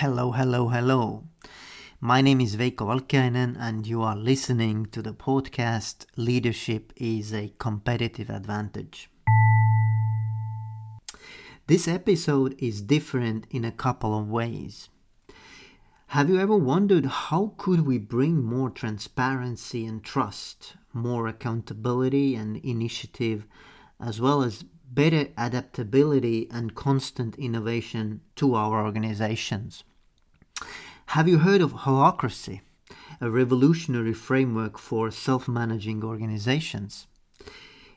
[0.00, 1.24] Hello, hello, hello.
[2.02, 7.54] My name is Veikko Valkeainen, and you are listening to the podcast Leadership is a
[7.58, 9.08] Competitive Advantage.
[11.66, 14.90] This episode is different in a couple of ways.
[16.08, 22.58] Have you ever wondered how could we bring more transparency and trust, more accountability and
[22.58, 23.46] initiative,
[23.98, 29.84] as well as better adaptability and constant innovation to our organizations?
[31.06, 32.60] Have you heard of Holacracy,
[33.20, 37.06] a revolutionary framework for self-managing organizations?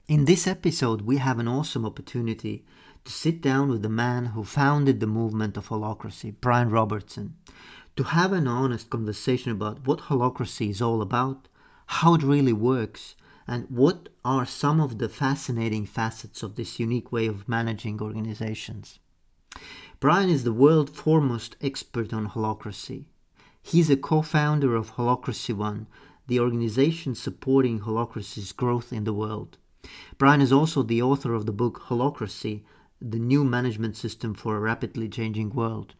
[0.08, 2.66] In this episode, we have an awesome opportunity
[3.06, 7.36] to sit down with the man who founded the movement of Holacracy, Brian Robertson,
[7.95, 11.48] to have an honest conversation about what Holacracy is all about,
[11.86, 13.16] how it really works,
[13.49, 18.99] and what are some of the fascinating facets of this unique way of managing organizations.
[19.99, 23.05] Brian is the world foremost expert on holacracy.
[23.63, 25.88] He's a co-founder of Holacracy One,
[26.28, 29.58] the organization supporting holacracy's growth in the world.
[30.19, 32.61] Brian is also the author of the book Holacracy
[33.02, 35.95] the new management system for a rapidly changing world.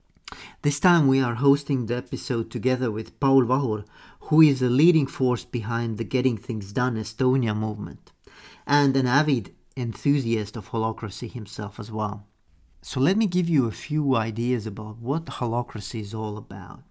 [0.62, 3.86] This time we are hosting the episode together with Paul Vahur,
[4.30, 8.12] who is a leading force behind the Getting Things Done Estonia movement,
[8.68, 12.28] and an avid enthusiast of holacracy himself as well.
[12.84, 16.84] So let me give you a few ideas about what holacracy is all about.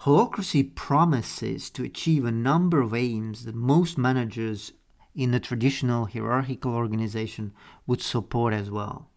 [0.00, 4.72] Holacracy promises to achieve a number of aims that most managers
[5.14, 7.52] in a traditional hierarchical organization
[7.86, 9.10] would support as well.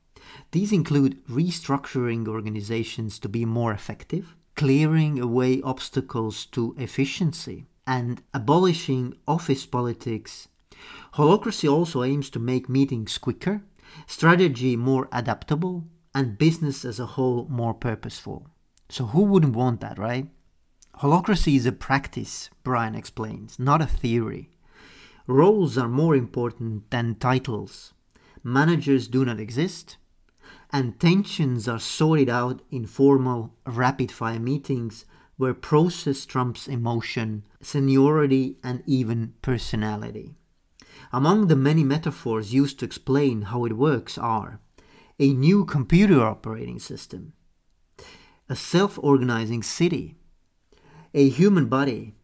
[0.51, 9.15] These include restructuring organizations to be more effective, clearing away obstacles to efficiency, and abolishing
[9.25, 10.49] office politics.
[11.13, 13.61] Holacracy also aims to make meetings quicker,
[14.05, 18.47] strategy more adaptable, and business as a whole more purposeful.
[18.89, 20.27] So, who wouldn't want that, right?
[20.97, 24.49] Holacracy is a practice, Brian explains, not a theory.
[25.25, 27.93] Roles are more important than titles.
[28.43, 29.95] Managers do not exist,
[30.71, 35.05] and tensions are sorted out in formal, rapid fire meetings
[35.37, 40.35] where process trumps emotion, seniority, and even personality.
[41.11, 44.59] Among the many metaphors used to explain how it works are
[45.17, 47.33] a new computer operating system,
[48.47, 50.15] a self organizing city,
[51.13, 52.15] a human body,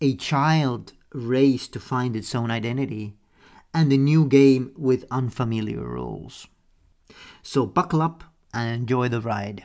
[0.00, 3.16] a child raised to find its own identity,
[3.74, 6.46] and a new game with unfamiliar rules.
[7.42, 9.64] So buckle up and enjoy the ride.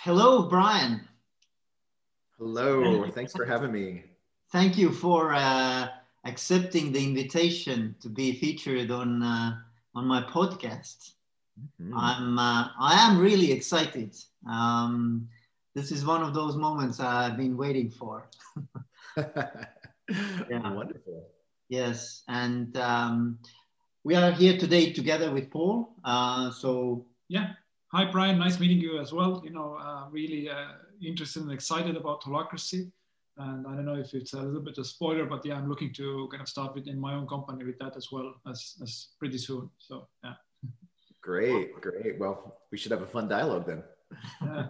[0.00, 1.08] Hello, Brian.
[2.38, 4.04] Hello, thanks for having me.
[4.50, 5.88] Thank you for uh,
[6.24, 9.56] accepting the invitation to be featured on uh,
[9.94, 11.12] on my podcast.
[11.80, 11.96] Mm-hmm.
[11.96, 14.14] I'm uh, I am really excited.
[14.48, 15.28] Um,
[15.74, 18.28] this is one of those moments I've been waiting for.
[19.16, 20.72] yeah.
[20.72, 21.28] Wonderful.
[21.68, 23.38] Yes, and um,
[24.04, 25.94] we are here today together with Paul.
[26.04, 27.52] Uh, so yeah,
[27.88, 29.42] hi Brian, nice meeting you as well.
[29.42, 30.72] You know, uh, really uh,
[31.02, 32.92] interested and excited about holacracy.
[33.38, 35.92] And I don't know if it's a little bit of spoiler, but yeah, I'm looking
[35.94, 39.38] to kind of start within my own company with that as well as, as pretty
[39.38, 39.70] soon.
[39.78, 40.34] So yeah.
[41.22, 42.18] Great, great.
[42.18, 43.82] Well, we should have a fun dialogue then.
[44.44, 44.66] Yeah.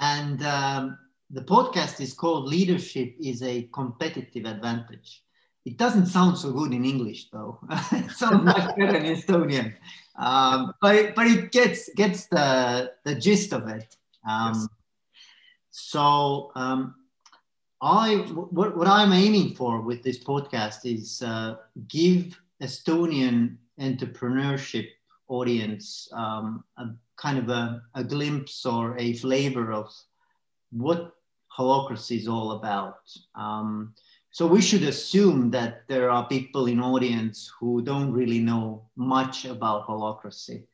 [0.00, 0.98] And um,
[1.30, 5.22] the podcast is called Leadership is a Competitive Advantage.
[5.64, 7.58] It doesn't sound so good in English, though.
[7.92, 9.74] it sounds much better in Estonian.
[10.16, 13.96] Um, but, it, but it gets, gets the, the gist of it.
[14.28, 14.68] Um, yes.
[15.70, 16.94] So, um,
[17.80, 21.56] I, what, what I'm aiming for with this podcast is uh,
[21.88, 24.88] give Estonian entrepreneurship
[25.28, 26.86] audience um, a
[27.16, 29.92] kind of a, a glimpse or a flavor of
[30.70, 31.14] what
[31.56, 32.98] holacracy is all about.
[33.34, 33.94] Um,
[34.34, 39.44] so we should assume that there are people in audience who don't really know much
[39.44, 40.64] about holacracy.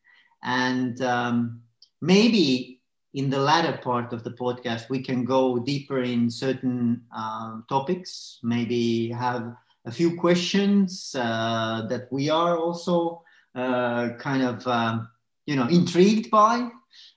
[0.42, 1.60] And um,
[2.00, 2.80] maybe
[3.12, 8.38] in the latter part of the podcast, we can go deeper in certain um, topics,
[8.42, 9.54] maybe have
[9.84, 13.22] a few questions uh, that we are also
[13.54, 15.06] uh, kind of um,
[15.44, 16.66] you know intrigued by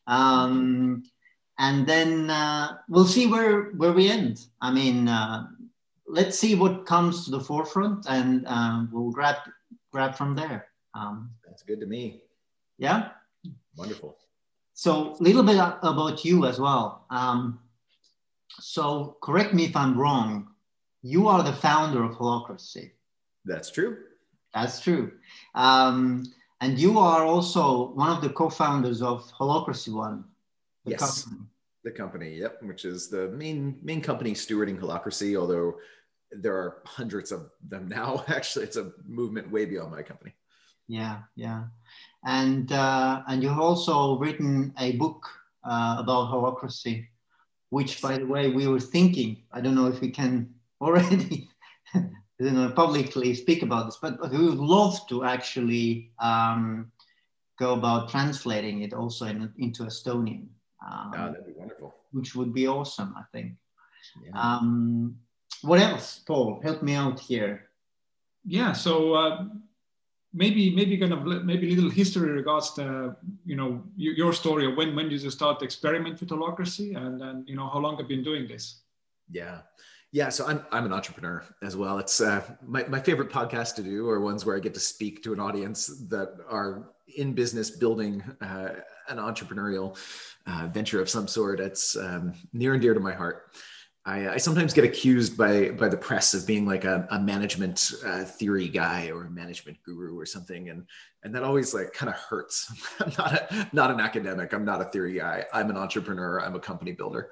[0.08, 1.04] um,
[1.58, 5.44] and then uh, we'll see where where we end i mean uh,
[6.14, 9.38] let's see what comes to the forefront and um, we'll grab
[9.92, 12.22] grab from there um, that's good to me
[12.78, 13.10] yeah
[13.78, 14.18] wonderful
[14.74, 17.60] so a little bit about you as well um,
[18.60, 20.48] so correct me if i'm wrong
[21.02, 22.92] you are the founder of holacracy
[23.46, 23.98] that's true
[24.54, 25.12] that's true
[25.56, 26.24] um,
[26.64, 30.24] And you are also one of the co-founders of Holacracy One.
[30.86, 31.46] The yes, company.
[31.84, 32.36] the company.
[32.36, 35.36] Yep, which is the main main company stewarding Holacracy.
[35.38, 35.76] Although
[36.42, 38.24] there are hundreds of them now.
[38.28, 40.34] Actually, it's a movement way beyond my company.
[40.88, 41.66] Yeah, yeah,
[42.26, 45.26] and uh, and you've also written a book
[45.64, 47.08] uh, about holacracy,
[47.70, 49.44] which, by the way, we were thinking.
[49.52, 51.50] I don't know if we can already
[52.40, 56.92] you know, publicly speak about this, but we would love to actually um,
[57.60, 60.48] go about translating it also in, into Estonian.
[60.86, 61.96] Um, oh, that'd be wonderful.
[62.12, 63.54] Which would be awesome, I think.
[64.26, 64.40] Yeah.
[64.40, 65.18] Um,
[65.64, 66.60] what else, Paul?
[66.62, 67.70] Help me out here.
[68.46, 69.46] Yeah, so uh,
[70.34, 73.16] maybe maybe kind of maybe a little history regards to
[73.46, 77.20] you know your story of when when did you start to experiment with holacracy and
[77.22, 78.82] then you know how long have you been doing this?
[79.32, 79.62] Yeah.
[80.12, 81.98] Yeah, so I'm I'm an entrepreneur as well.
[81.98, 85.24] It's uh, my my favorite podcast to do are ones where I get to speak
[85.24, 88.70] to an audience that are in business building uh,
[89.10, 89.98] an entrepreneurial
[90.46, 91.60] uh, venture of some sort.
[91.60, 93.56] It's um, near and dear to my heart.
[94.06, 97.94] I, I, sometimes get accused by by the press of being like a, a management
[98.06, 100.86] uh, theory guy or a management guru or something, and
[101.24, 102.72] and that always like kind of hurts.
[103.00, 104.54] I'm not a, not an academic.
[104.54, 105.46] I'm not a theory guy.
[105.54, 106.42] I'm an entrepreneur.
[106.42, 107.32] I'm a company builder.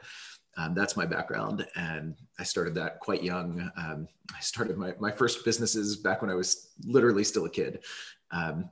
[0.58, 1.66] Um, that's my background.
[1.76, 3.72] And I started that quite young.
[3.78, 7.84] Um, I started my, my first businesses back when I was literally still a kid.
[8.32, 8.70] Um,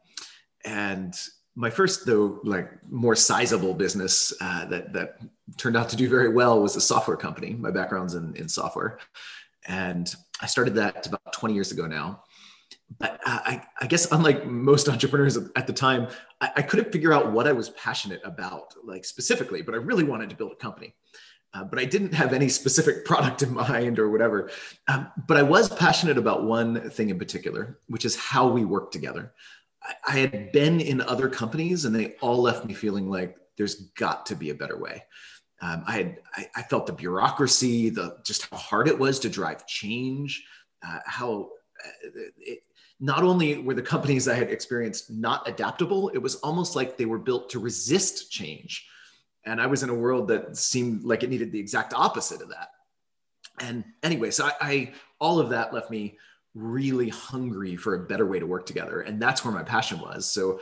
[0.65, 1.13] and
[1.55, 5.19] my first, though, like more sizable business uh, that, that
[5.57, 7.53] turned out to do very well was a software company.
[7.53, 8.99] My background's in, in software.
[9.67, 12.23] And I started that about 20 years ago now.
[12.97, 16.07] But uh, I, I, guess unlike most entrepreneurs at the time,
[16.41, 20.03] I, I couldn't figure out what I was passionate about, like specifically, but I really
[20.03, 20.95] wanted to build a company.
[21.53, 24.49] Uh, but I didn't have any specific product in mind or whatever.
[24.87, 28.91] Um, but I was passionate about one thing in particular, which is how we work
[28.91, 29.33] together.
[30.07, 34.25] I, had been in other companies and they all left me feeling like there's got
[34.27, 35.03] to be a better way.
[35.61, 39.29] Um, I had I, I, felt the bureaucracy, the just how hard it was to
[39.29, 40.45] drive change,
[40.85, 41.49] uh, how
[41.85, 42.63] uh, it,
[42.99, 47.05] not only were the companies I had experienced not adaptable, it was almost like they
[47.05, 48.85] were built to resist change
[49.45, 52.49] and I was in a world that seemed like it needed the exact opposite of
[52.49, 52.69] that.
[53.59, 56.17] And anyway, so I, I all of that left me
[56.55, 60.25] really hungry for a better way to work together, and that's where my passion was.
[60.25, 60.59] So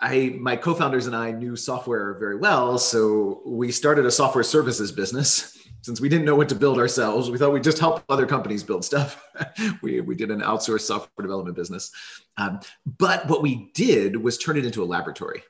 [0.00, 4.92] I, my co-founders and I knew software very well, so we started a software services
[4.92, 5.56] business.
[5.82, 8.62] Since we didn't know what to build ourselves, we thought we'd just help other companies
[8.62, 9.22] build stuff.
[9.82, 11.92] we, we did an outsourced software development business.
[12.38, 15.42] Um, but what we did was turn it into a laboratory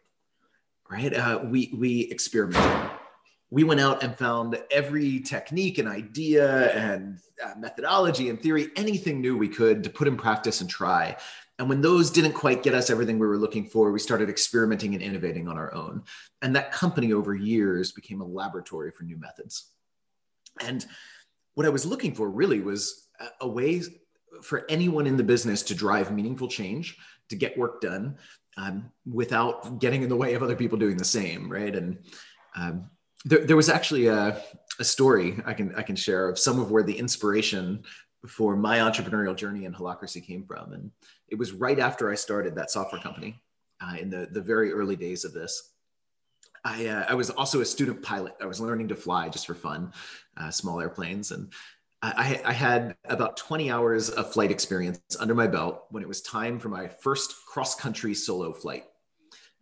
[0.90, 1.14] right?
[1.14, 2.90] Uh, we we experimented.
[3.54, 9.20] We went out and found every technique and idea and uh, methodology and theory, anything
[9.20, 11.16] new we could to put in practice and try.
[11.60, 14.94] And when those didn't quite get us everything we were looking for, we started experimenting
[14.94, 16.02] and innovating on our own.
[16.42, 19.70] And that company over years became a laboratory for new methods.
[20.60, 20.84] And
[21.54, 23.06] what I was looking for really was
[23.40, 23.82] a way
[24.42, 26.96] for anyone in the business to drive meaningful change,
[27.28, 28.16] to get work done,
[28.56, 31.76] um, without getting in the way of other people doing the same, right?
[31.76, 31.98] And
[32.56, 32.90] um,
[33.24, 34.40] there, there was actually a,
[34.78, 37.84] a story I can I can share of some of where the inspiration
[38.26, 40.90] for my entrepreneurial journey in holacracy came from, and
[41.28, 43.40] it was right after I started that software company
[43.80, 45.70] uh, in the the very early days of this.
[46.66, 48.36] I, uh, I was also a student pilot.
[48.40, 49.92] I was learning to fly just for fun,
[50.38, 51.52] uh, small airplanes, and
[52.00, 56.20] I, I, had about 20 hours of flight experience under my belt when it was
[56.20, 58.84] time for my first cross country solo flight.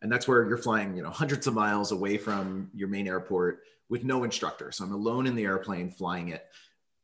[0.03, 3.61] And that's where you're flying, you know, hundreds of miles away from your main airport
[3.89, 4.73] with no instructor.
[4.73, 6.45] So I'm alone in the airplane flying it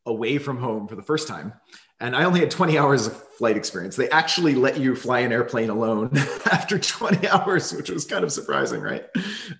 [0.05, 1.53] away from home for the first time.
[2.01, 3.97] And I only had 20 hours of flight experience.
[3.97, 6.11] They actually let you fly an airplane alone
[6.53, 9.07] after 20 hours, which was kind of surprising, right?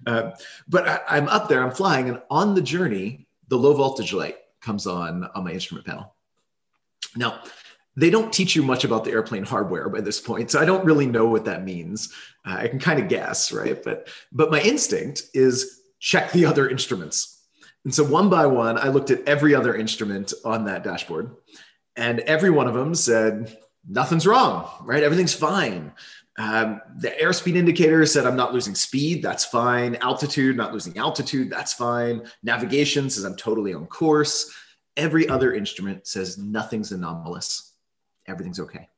[0.07, 0.33] Uh,
[0.69, 4.37] but I, I'm up there, I'm flying, and on the journey, the low voltage light
[4.61, 6.15] comes on on my instrument panel.
[7.17, 7.43] Now,
[7.99, 10.85] they don't teach you much about the airplane hardware by this point, so I don't
[10.85, 12.13] really know what that means.
[12.47, 13.83] Uh, I can kind of guess, right?
[13.83, 17.43] But but my instinct is check the other instruments.
[17.85, 21.35] And so one by one, I looked at every other instrument on that dashboard,
[21.97, 23.57] and every one of them said
[23.89, 25.03] nothing's wrong, right?
[25.03, 25.93] Everything's fine.
[26.39, 29.25] Um, the airspeed indicator said I'm not losing speed.
[29.25, 29.97] That's fine.
[29.97, 31.51] Altitude, not losing altitude.
[31.51, 32.29] That's fine.
[32.45, 34.55] Navigation says I'm totally on course.
[34.97, 37.68] Every other instrument says nothing's anomalous.
[38.29, 38.89] Everything's okay.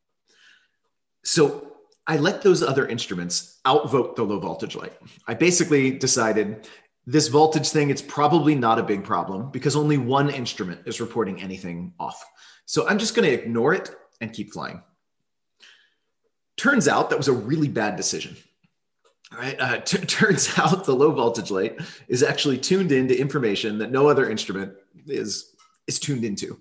[1.25, 1.73] So
[2.07, 4.95] I let those other instruments outvote the low voltage light.
[5.27, 6.69] I basically decided
[7.07, 11.41] this voltage thing, it's probably not a big problem because only one instrument is reporting
[11.41, 12.23] anything off.
[12.67, 14.83] So I'm just going to ignore it and keep flying.
[16.57, 18.37] turns out that was a really bad decision.
[19.33, 19.57] Right.
[19.61, 24.29] Uh, turns out the low voltage light is actually tuned into information that no other
[24.29, 24.75] instrument
[25.07, 25.55] is
[25.87, 26.61] is tuned into,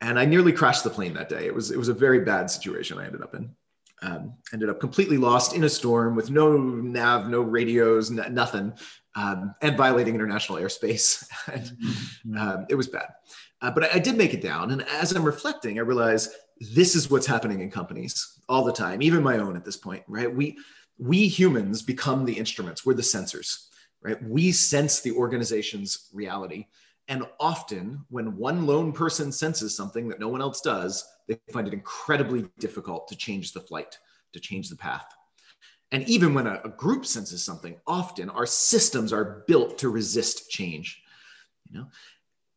[0.00, 1.46] and I nearly crashed the plane that day.
[1.46, 3.50] It was it was a very bad situation I ended up in.
[4.02, 8.74] Um, ended up completely lost in a storm with no nav, no radios, n- nothing,
[9.14, 11.26] um, and violating international airspace.
[11.52, 12.36] and, mm-hmm.
[12.36, 13.08] um, it was bad.
[13.62, 14.70] Uh, but I, I, did make it down.
[14.70, 19.00] And as I'm reflecting, I realize this is what's happening in companies all the time,
[19.00, 20.32] even my own at this point, right?
[20.32, 20.58] We,
[20.98, 23.66] we humans become the instruments, we're the sensors,
[24.02, 24.22] right?
[24.22, 26.66] We sense the organization's reality.
[27.08, 31.68] And often, when one lone person senses something that no one else does, they find
[31.68, 33.98] it incredibly difficult to change the flight,
[34.32, 35.06] to change the path.
[35.92, 40.50] And even when a, a group senses something, often our systems are built to resist
[40.50, 41.02] change.
[41.70, 41.86] You know,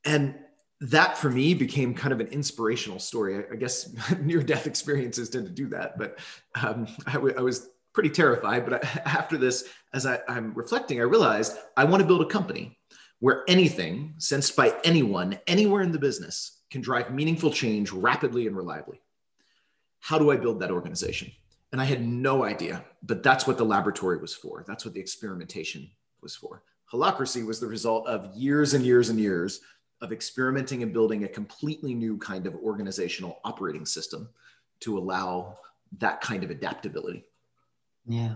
[0.04, 0.36] and
[0.82, 3.38] that for me became kind of an inspirational story.
[3.38, 6.20] I, I guess near death experiences tend to do that, but
[6.62, 8.66] um, I, w- I was pretty terrified.
[8.66, 12.26] But I, after this, as I, I'm reflecting, I realized I want to build a
[12.26, 12.79] company
[13.20, 18.56] where anything sensed by anyone, anywhere in the business, can drive meaningful change rapidly and
[18.56, 19.02] reliably.
[20.00, 21.32] How do I build that organization?
[21.72, 24.64] And I had no idea, but that's what the laboratory was for.
[24.68, 25.90] That's what the experimentation
[26.22, 26.64] was for.
[26.92, 29.62] Holacracy was the result of years and years and years
[30.02, 34.30] of experimenting and building a completely new kind of organizational operating system
[34.80, 35.58] to allow
[36.00, 37.26] that kind of adaptability.
[38.08, 38.36] Yeah.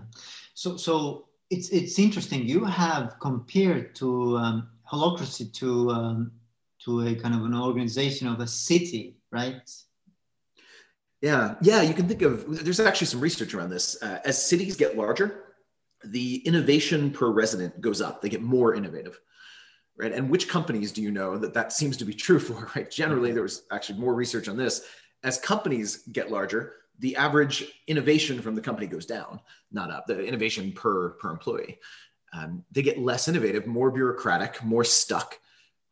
[0.52, 2.46] So, so it's it's interesting.
[2.46, 6.32] You have compared to um, holacracy to um,
[6.84, 9.70] to a kind of an organization of a city, right?
[11.20, 11.82] Yeah, yeah.
[11.82, 12.64] You can think of.
[12.64, 14.02] There's actually some research around this.
[14.02, 15.44] Uh, as cities get larger,
[16.04, 18.20] the innovation per resident goes up.
[18.20, 19.18] They get more innovative
[19.96, 20.12] right?
[20.12, 22.90] And which companies do you know that that seems to be true for, right?
[22.90, 24.82] Generally, there was actually more research on this.
[25.22, 29.40] As companies get larger, the average innovation from the company goes down,
[29.72, 30.06] not up.
[30.06, 31.78] The innovation per per employee,
[32.34, 35.38] um, they get less innovative, more bureaucratic, more stuck,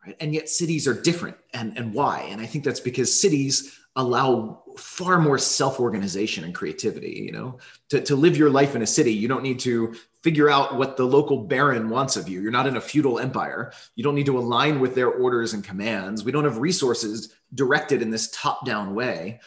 [0.04, 0.16] right?
[0.20, 2.26] And yet cities are different, and and why?
[2.30, 7.58] And I think that's because cities allow far more self-organization and creativity you know
[7.90, 10.96] to, to live your life in a city you don't need to figure out what
[10.96, 12.40] the local baron wants of you.
[12.40, 13.72] You're not in a feudal empire.
[13.96, 16.24] You don't need to align with their orders and commands.
[16.24, 19.40] We don't have resources directed in this top down way.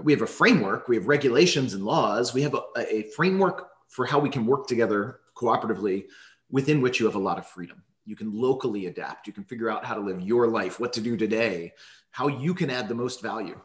[0.00, 4.06] We have a framework, we have regulations and laws, we have a, a framework for
[4.06, 6.04] how we can work together cooperatively
[6.50, 7.82] within which you have a lot of freedom.
[8.04, 11.00] You can locally adapt, you can figure out how to live your life, what to
[11.00, 11.74] do today,
[12.10, 13.60] how you can add the most value.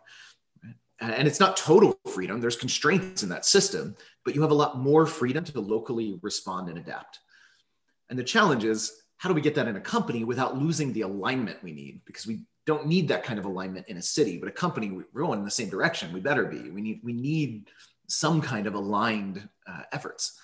[0.99, 4.77] And it's not total freedom, there's constraints in that system, but you have a lot
[4.77, 7.19] more freedom to locally respond and adapt.
[8.09, 11.01] And the challenge is how do we get that in a company without losing the
[11.01, 12.01] alignment we need?
[12.05, 15.21] Because we don't need that kind of alignment in a city, but a company we're
[15.21, 16.13] going in the same direction.
[16.13, 16.69] We better be.
[16.69, 17.69] We need we need
[18.07, 20.39] some kind of aligned uh, efforts.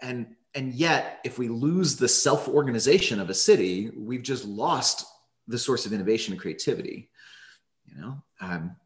[0.00, 5.06] And and yet, if we lose the self organization of a city, we've just lost
[5.48, 7.10] the source of innovation and creativity.
[7.86, 8.76] You know, um,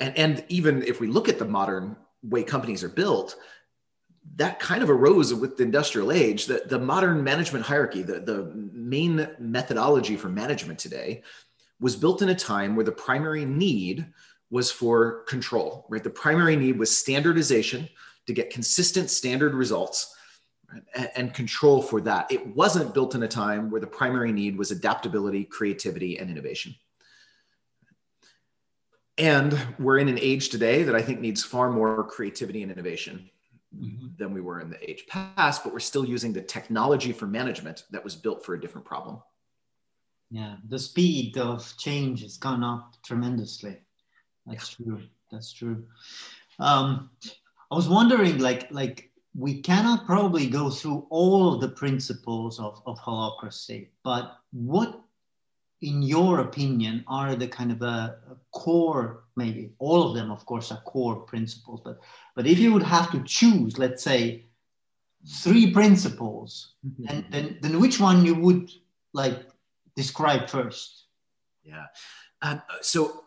[0.00, 3.36] and and even if we look at the modern way companies are built,
[4.34, 6.46] that kind of arose with the industrial age.
[6.46, 11.22] that the modern management hierarchy, the, the main methodology for management today,
[11.78, 14.06] was built in a time where the primary need
[14.50, 16.02] was for control, right?
[16.02, 17.88] The primary need was standardization
[18.26, 20.15] to get consistent standard results?
[20.94, 22.30] And, and control for that.
[22.30, 26.74] It wasn't built in a time where the primary need was adaptability, creativity, and innovation.
[29.18, 33.30] And we're in an age today that I think needs far more creativity and innovation
[33.74, 34.08] mm-hmm.
[34.18, 37.84] than we were in the age past, but we're still using the technology for management
[37.92, 39.22] that was built for a different problem.
[40.30, 43.78] Yeah, the speed of change has gone up tremendously.
[44.44, 44.84] That's yeah.
[44.84, 45.02] true.
[45.30, 45.86] That's true.
[46.58, 47.10] Um,
[47.70, 52.80] I was wondering, like, like we cannot probably go through all of the principles of,
[52.86, 55.00] of holacracy, but what
[55.82, 60.44] in your opinion, are the kind of a, a, core, maybe all of them, of
[60.46, 62.00] course, are core principles, but
[62.34, 64.46] but if you would have to choose, let's say,
[65.28, 67.04] three principles, mm-hmm.
[67.04, 68.70] then, then then which one you would
[69.12, 69.46] like
[69.96, 71.04] describe first?
[71.62, 71.86] Yeah.
[72.42, 73.24] Um, so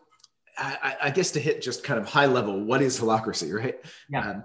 [0.58, 3.80] I, I, guess to hit just kind of high level, what is holacracy, right?
[4.08, 4.30] Yeah.
[4.30, 4.44] Um,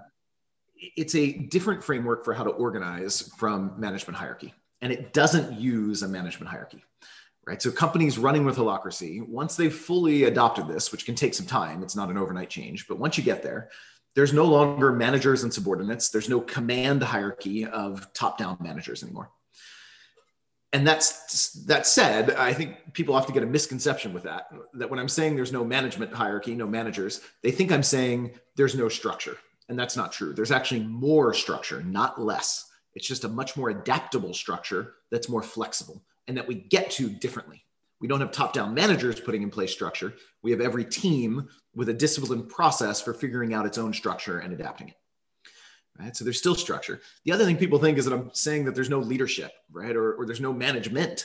[0.96, 6.02] it's a different framework for how to organize from management hierarchy, and it doesn't use
[6.02, 6.84] a management hierarchy
[7.46, 7.62] right?
[7.62, 11.82] So companies running with holacracy, once they've fully adopted this, which can take some time,
[11.82, 13.70] it's not an overnight change, but once you get there,
[14.14, 16.08] there's no longer managers and subordinates.
[16.08, 19.30] There's no command hierarchy of top-down managers anymore.
[20.72, 24.48] And that's that said, I think people have to get a misconception with that.
[24.74, 28.74] That when I'm saying there's no management hierarchy, no managers, they think I'm saying there's
[28.74, 29.36] no structure.
[29.68, 30.32] And that's not true.
[30.32, 32.70] There's actually more structure, not less.
[32.94, 37.08] It's just a much more adaptable structure that's more flexible and that we get to
[37.08, 37.64] differently.
[38.00, 40.14] We don't have top down managers putting in place structure.
[40.42, 44.52] We have every team with a disciplined process for figuring out its own structure and
[44.52, 44.94] adapting it.
[45.98, 46.14] Right.
[46.14, 47.00] So there's still structure.
[47.24, 49.96] The other thing people think is that I'm saying that there's no leadership, right?
[49.96, 51.24] Or, or there's no management.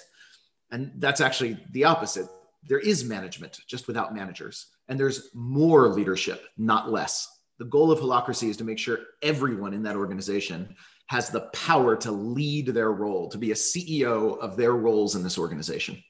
[0.71, 2.27] And that's actually the opposite.
[2.63, 4.67] There is management, just without managers.
[4.87, 7.40] And there's more leadership, not less.
[7.61, 10.75] The goal of holacracy is to make sure everyone in that organization
[11.05, 15.21] has the power to lead their role, to be a CEO of their roles in
[15.21, 16.03] this organization.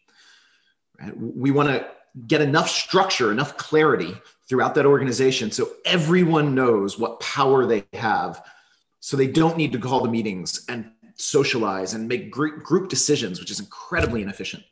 [0.98, 1.12] Right?
[1.18, 1.86] We want to
[2.26, 4.16] get enough structure, enough clarity
[4.48, 8.42] throughout that organization so everyone knows what power they have.
[9.02, 13.42] So they don't need to call the meetings and socialize and make group, group decisions,
[13.42, 14.64] which is incredibly inefficient.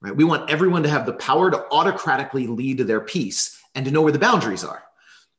[0.00, 0.16] Right?
[0.16, 4.00] We want everyone to have the power to autocratically lead their piece and to know
[4.00, 4.84] where the boundaries are.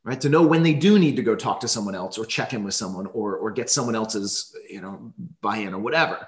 [0.06, 2.54] Right, to know when they do need to go talk to someone else or check
[2.54, 6.28] in with someone or, or get someone else's you know buy-in or whatever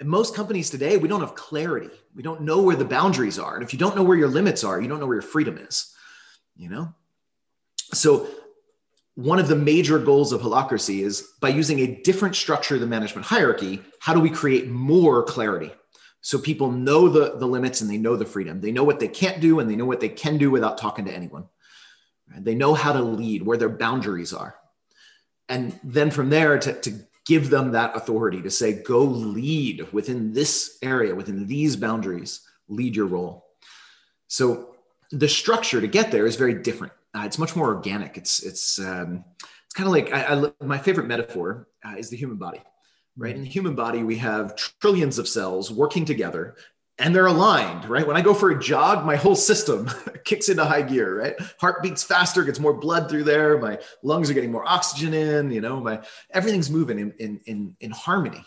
[0.00, 1.90] in most companies today, we don't have clarity.
[2.14, 3.54] We don't know where the boundaries are.
[3.54, 5.58] And if you don't know where your limits are, you don't know where your freedom
[5.58, 5.94] is,
[6.56, 6.92] you know?
[7.92, 8.28] So
[9.14, 12.86] one of the major goals of holacracy is by using a different structure of the
[12.86, 15.70] management hierarchy, how do we create more clarity?
[16.22, 18.60] So people know the, the limits and they know the freedom.
[18.60, 21.04] They know what they can't do and they know what they can do without talking
[21.06, 21.46] to anyone.
[22.38, 24.54] They know how to lead, where their boundaries are.
[25.48, 26.92] And then from there to, to
[27.26, 32.96] give them that authority to say, go lead within this area, within these boundaries, lead
[32.96, 33.46] your role.
[34.28, 34.76] So
[35.10, 36.92] the structure to get there is very different.
[37.14, 38.16] Uh, it's much more organic.
[38.16, 39.24] It's it's um,
[39.64, 42.62] it's kind of like I, I, my favorite metaphor uh, is the human body,
[43.16, 43.34] right?
[43.34, 46.54] In the human body, we have trillions of cells working together,
[47.00, 48.06] and they're aligned, right?
[48.06, 49.90] When I go for a jog, my whole system
[50.24, 51.34] kicks into high gear, right?
[51.58, 53.58] Heart beats faster, gets more blood through there.
[53.58, 57.76] My lungs are getting more oxygen in, you know, my everything's moving in, in, in,
[57.80, 58.44] in harmony.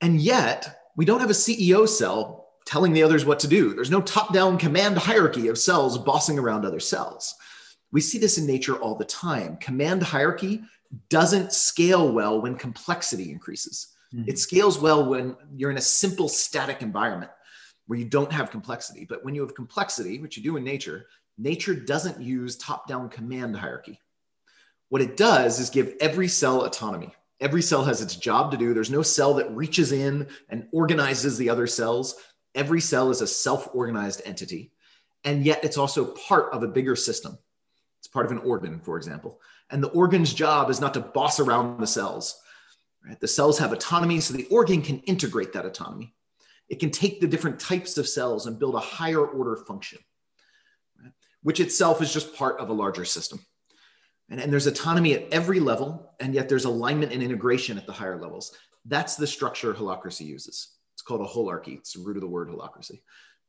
[0.00, 3.74] And yet we don't have a CEO cell telling the others what to do.
[3.74, 7.32] There's no top-down command hierarchy of cells bossing around other cells.
[7.92, 9.56] We see this in nature all the time.
[9.58, 10.62] Command hierarchy
[11.10, 13.88] doesn't scale well when complexity increases.
[14.12, 14.30] Mm-hmm.
[14.30, 17.30] It scales well when you're in a simple static environment
[17.86, 19.04] where you don't have complexity.
[19.04, 21.06] But when you have complexity, which you do in nature,
[21.38, 24.00] nature doesn't use top down command hierarchy.
[24.88, 27.14] What it does is give every cell autonomy.
[27.40, 28.72] Every cell has its job to do.
[28.72, 32.14] There's no cell that reaches in and organizes the other cells.
[32.54, 34.72] Every cell is a self organized entity.
[35.24, 37.38] And yet it's also part of a bigger system.
[37.98, 39.40] It's part of an organ, for example.
[39.70, 42.40] And the organ's job is not to boss around the cells.
[43.06, 43.18] Right?
[43.18, 46.14] The cells have autonomy, so the organ can integrate that autonomy.
[46.72, 49.98] It can take the different types of cells and build a higher order function,
[50.98, 51.12] right?
[51.42, 53.44] which itself is just part of a larger system.
[54.30, 57.92] And, and there's autonomy at every level, and yet there's alignment and integration at the
[57.92, 58.56] higher levels.
[58.86, 60.78] That's the structure holacracy uses.
[60.94, 61.76] It's called a holarchy.
[61.76, 63.02] It's the root of the word holacracy.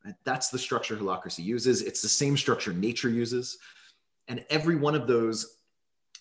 [0.04, 0.16] Right?
[0.26, 1.82] That's the structure holacracy uses.
[1.82, 3.58] It's the same structure nature uses.
[4.28, 5.60] And every one of those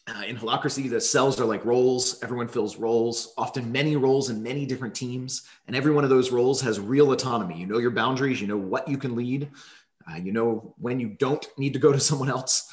[0.08, 2.20] uh, in holacracy, the cells are like roles.
[2.22, 5.42] Everyone fills roles, often many roles in many different teams.
[5.66, 7.58] And every one of those roles has real autonomy.
[7.58, 9.50] You know your boundaries, you know what you can lead,
[10.10, 12.68] uh, you know when you don't need to go to someone else.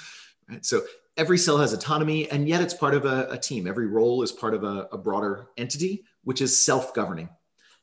[0.50, 0.66] Right?
[0.66, 0.82] So
[1.18, 3.68] every cell has autonomy, and yet it's part of a, a team.
[3.68, 7.30] Every role is part of a, a broader entity, which is self governing.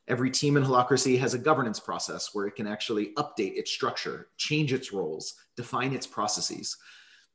[0.09, 4.27] Every team in holacracy has a governance process where it can actually update its structure,
[4.37, 6.77] change its roles, define its processes.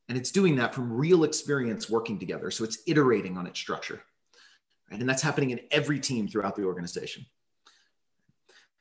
[0.08, 2.50] And it's doing that from real experience working together.
[2.50, 4.02] So it's iterating on its structure.
[4.90, 5.00] Right?
[5.00, 7.24] And that's happening in every team throughout the organization.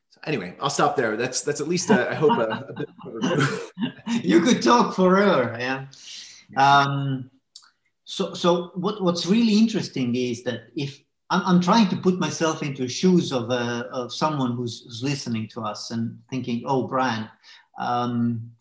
[0.09, 1.15] So anyway, I'll stop there.
[1.15, 5.85] That's that's at least a, I hope a, a bit You could talk forever, yeah.
[6.57, 7.31] Um,
[8.03, 12.61] so so what, what's really interesting is that if I'm, I'm trying to put myself
[12.61, 16.87] into the shoes of, uh, of someone who's, who's listening to us and thinking, oh,
[16.87, 17.29] Brian,
[17.79, 18.51] um,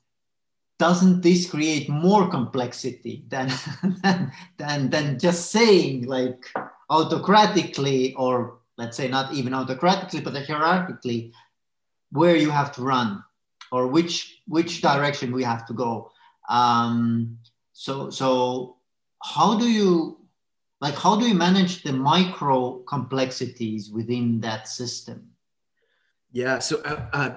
[0.80, 3.52] doesn't this create more complexity than,
[4.02, 6.46] than, than, than just saying like
[6.90, 11.32] autocratically or let's say not even autocratically but hierarchically
[12.12, 13.22] where you have to run
[13.70, 16.10] or which which direction we have to go?
[16.48, 17.38] Um,
[17.74, 18.76] so so
[19.22, 20.18] how do you
[20.80, 25.28] like how do you manage the micro complexities within that system?
[26.32, 27.30] Yeah so uh, uh,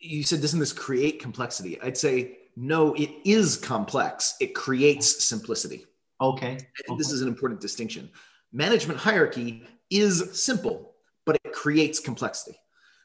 [0.00, 1.80] you said doesn't this create complexity?
[1.80, 4.34] I'd say no, it is complex.
[4.40, 5.86] It creates simplicity.
[6.20, 6.54] Okay.
[6.54, 6.96] okay.
[6.96, 8.10] This is an important distinction.
[8.52, 10.94] Management hierarchy is simple,
[11.24, 12.58] but it creates complexity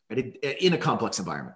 [0.10, 0.36] right?
[0.42, 1.56] It, in a complex environment.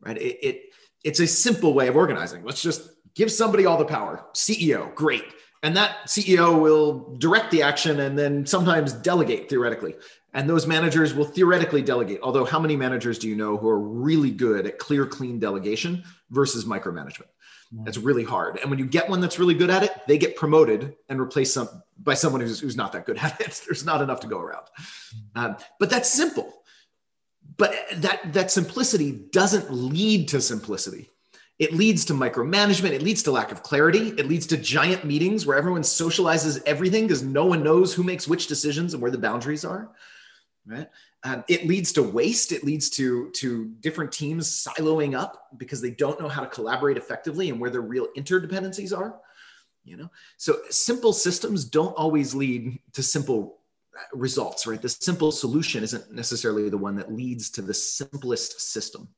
[0.00, 0.16] Right?
[0.16, 0.62] It, it
[1.04, 2.44] it's a simple way of organizing.
[2.44, 4.24] Let's just give somebody all the power.
[4.34, 5.24] CEO, great.
[5.62, 9.94] And that CEO will direct the action and then sometimes delegate theoretically.
[10.34, 12.20] And those managers will theoretically delegate.
[12.22, 16.04] Although, how many managers do you know who are really good at clear, clean delegation
[16.30, 17.28] versus micromanagement?
[17.72, 18.58] That's really hard.
[18.58, 21.54] And when you get one that's really good at it, they get promoted and replaced
[21.54, 23.60] some, by someone who's, who's not that good at it.
[23.66, 24.66] There's not enough to go around.
[25.34, 26.52] Um, but that's simple.
[27.56, 31.10] But that, that simplicity doesn't lead to simplicity.
[31.58, 32.90] It leads to micromanagement.
[32.90, 34.08] It leads to lack of clarity.
[34.18, 38.28] It leads to giant meetings where everyone socializes everything because no one knows who makes
[38.28, 39.90] which decisions and where the boundaries are.
[40.66, 40.88] Right?
[41.24, 42.52] Um, it leads to waste.
[42.52, 46.96] It leads to to different teams siloing up because they don't know how to collaborate
[46.96, 49.18] effectively and where their real interdependencies are.
[49.84, 53.58] You know, so simple systems don't always lead to simple
[53.96, 54.66] uh, results.
[54.66, 54.80] Right?
[54.80, 59.08] The simple solution isn't necessarily the one that leads to the simplest system.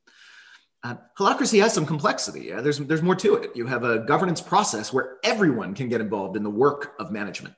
[0.85, 2.53] Uh, holacracy has some complexity.
[2.53, 3.51] Uh, there's, there's more to it.
[3.57, 7.55] You have a governance process where everyone can get involved in the work of management,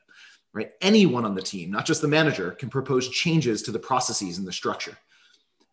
[0.53, 0.73] right?
[0.81, 4.47] Anyone on the team, not just the manager, can propose changes to the processes and
[4.47, 4.97] the structure.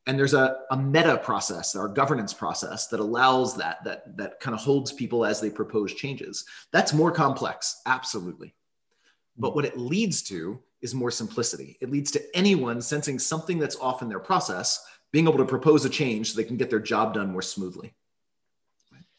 [0.06, 4.56] And there's a, a meta process, our governance process that allows that, that, that kind
[4.56, 6.46] of holds people as they propose changes.
[6.72, 8.54] That's more complex, absolutely.
[9.38, 11.78] But what it leads to is more simplicity.
[11.82, 15.84] It leads to anyone sensing something that's off in their process being able to propose
[15.86, 17.94] a change so they can get their job done more smoothly.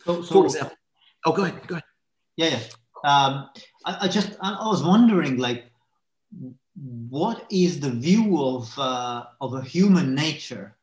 [0.05, 0.77] So, so For example,
[1.27, 1.85] oh, go ahead, go ahead.
[2.37, 2.61] Yeah, yeah.
[3.05, 3.51] Um,
[3.88, 5.64] I, I, just I, was wondering, like,
[7.09, 10.77] what is the view of uh, of a human nature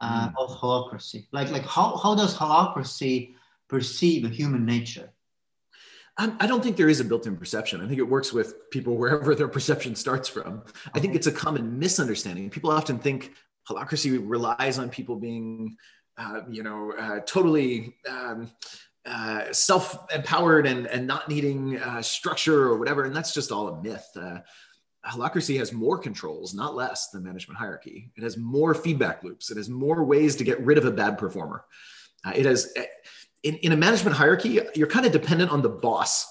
[0.00, 0.34] uh, mm.
[0.36, 1.26] of holacracy?
[1.30, 3.34] Like, like how how does holacracy
[3.68, 5.10] perceive a human nature?
[6.22, 7.80] I don't think there is a built-in perception.
[7.80, 10.62] I think it works with people wherever their perception starts from.
[10.92, 12.50] I think it's a common misunderstanding.
[12.50, 13.32] People often think
[13.66, 15.78] holacracy relies on people being,
[16.18, 18.50] uh, you know, uh, totally um,
[19.06, 23.04] uh, self-empowered and, and not needing uh, structure or whatever.
[23.04, 24.06] And that's just all a myth.
[24.14, 24.38] Uh,
[25.06, 28.10] holacracy has more controls, not less than management hierarchy.
[28.16, 29.50] It has more feedback loops.
[29.50, 31.64] It has more ways to get rid of a bad performer.
[32.24, 32.74] Uh, it has,
[33.42, 36.26] in, in a management hierarchy, you're kind of dependent on the boss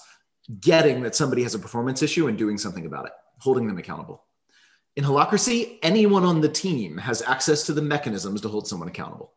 [0.60, 4.24] getting that somebody has a performance issue and doing something about it, holding them accountable.
[4.96, 9.32] In holacracy, anyone on the team has access to the mechanisms to hold someone accountable.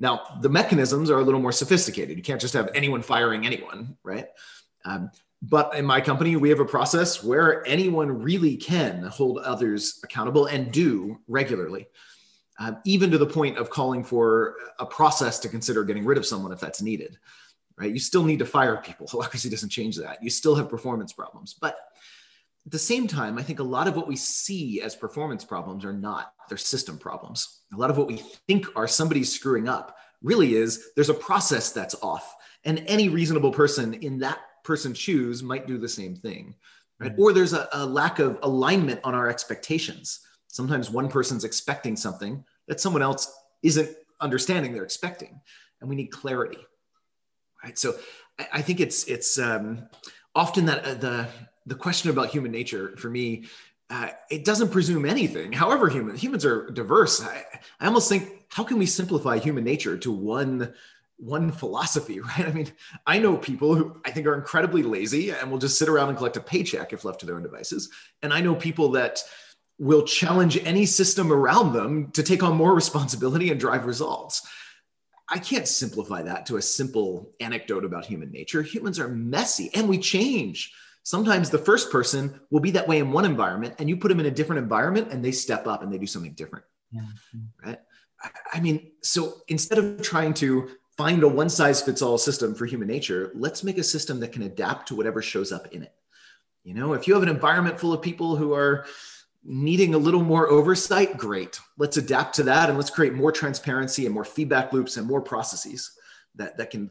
[0.00, 2.16] Now, the mechanisms are a little more sophisticated.
[2.16, 4.26] You can't just have anyone firing anyone, right?
[4.84, 5.10] Um,
[5.42, 10.46] but in my company, we have a process where anyone really can hold others accountable
[10.46, 11.86] and do regularly,
[12.58, 16.26] um, even to the point of calling for a process to consider getting rid of
[16.26, 17.18] someone if that's needed.
[17.76, 17.92] Right?
[17.92, 19.06] You still need to fire people.
[19.10, 20.22] Holacracy doesn't change that.
[20.22, 21.76] You still have performance problems, but
[22.68, 25.86] at the same time, I think a lot of what we see as performance problems
[25.86, 27.62] are not, they're system problems.
[27.72, 31.72] A lot of what we think are somebody's screwing up really is there's a process
[31.72, 32.36] that's off.
[32.66, 36.54] And any reasonable person in that person's shoes might do the same thing,
[37.00, 37.12] right?
[37.12, 37.22] Mm-hmm.
[37.22, 40.20] Or there's a, a lack of alignment on our expectations.
[40.48, 43.88] Sometimes one person's expecting something that someone else isn't
[44.20, 45.40] understanding they're expecting.
[45.80, 46.66] And we need clarity,
[47.64, 47.78] right?
[47.78, 47.94] So
[48.38, 49.88] I, I think it's, it's um,
[50.34, 51.28] often that uh, the,
[51.68, 53.44] the question about human nature for me
[53.90, 55.50] uh, it doesn't presume anything.
[55.50, 57.22] However human humans are diverse.
[57.22, 57.42] I,
[57.80, 60.74] I almost think how can we simplify human nature to one
[61.16, 62.46] one philosophy right?
[62.46, 62.72] I mean
[63.06, 66.18] i know people who i think are incredibly lazy and will just sit around and
[66.18, 67.90] collect a paycheck if left to their own devices.
[68.22, 69.22] And i know people that
[69.78, 74.46] will challenge any system around them to take on more responsibility and drive results.
[75.28, 78.62] I can't simplify that to a simple anecdote about human nature.
[78.62, 80.72] Humans are messy and we change
[81.08, 84.20] sometimes the first person will be that way in one environment and you put them
[84.20, 86.66] in a different environment and they step up and they do something different.
[86.92, 87.00] Yeah.
[87.64, 87.80] right?
[88.52, 90.68] I mean so instead of trying to
[90.98, 94.32] find a one size fits all system for human nature let's make a system that
[94.32, 95.94] can adapt to whatever shows up in it.
[96.62, 98.84] You know if you have an environment full of people who are
[99.42, 101.58] needing a little more oversight great.
[101.78, 105.22] Let's adapt to that and let's create more transparency and more feedback loops and more
[105.22, 105.92] processes
[106.34, 106.90] that, that can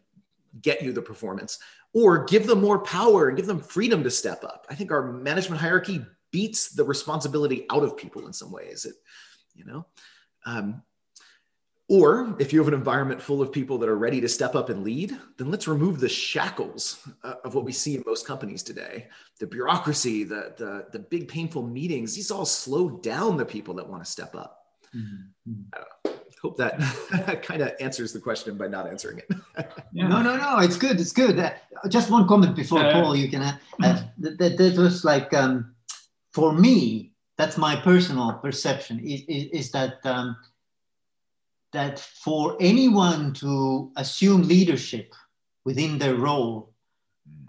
[0.63, 1.60] get you the performance
[1.93, 4.65] or give them more power and give them freedom to step up.
[4.69, 8.86] I think our management hierarchy beats the responsibility out of people in some ways.
[8.86, 8.95] It,
[9.56, 9.86] you know,
[10.45, 10.84] um,
[11.89, 14.69] or if you have an environment full of people that are ready to step up
[14.69, 18.62] and lead, then let's remove the shackles uh, of what we see in most companies
[18.62, 19.08] today.
[19.39, 23.88] The bureaucracy, the, the, the big painful meetings, these all slow down the people that
[23.88, 24.65] want to step up.
[24.93, 26.80] Mm-hmm hope that
[27.43, 29.30] kind of answers the question by not answering it.
[29.91, 30.08] yeah.
[30.08, 30.60] No, no, no.
[30.60, 31.00] It's good.
[31.00, 31.39] It's good.
[31.39, 31.52] Uh,
[31.89, 32.93] just one comment before yeah.
[32.93, 33.15] Paul.
[33.15, 33.41] You can.
[33.41, 35.73] Uh, uh, that, that was like um,
[36.32, 37.12] for me.
[37.38, 39.00] That's my personal perception.
[39.00, 40.38] Is, is, is that um,
[41.71, 45.13] that for anyone to assume leadership
[45.65, 46.73] within their role,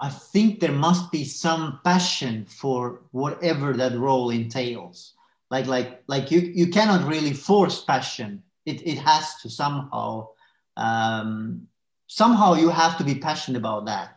[0.01, 5.15] I think there must be some passion for whatever that role entails.
[5.51, 8.43] Like like like you you cannot really force passion.
[8.69, 10.29] It it has to somehow
[10.77, 11.69] um,
[12.07, 14.09] somehow you have to be passionate about that.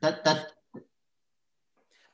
[0.00, 0.52] That that.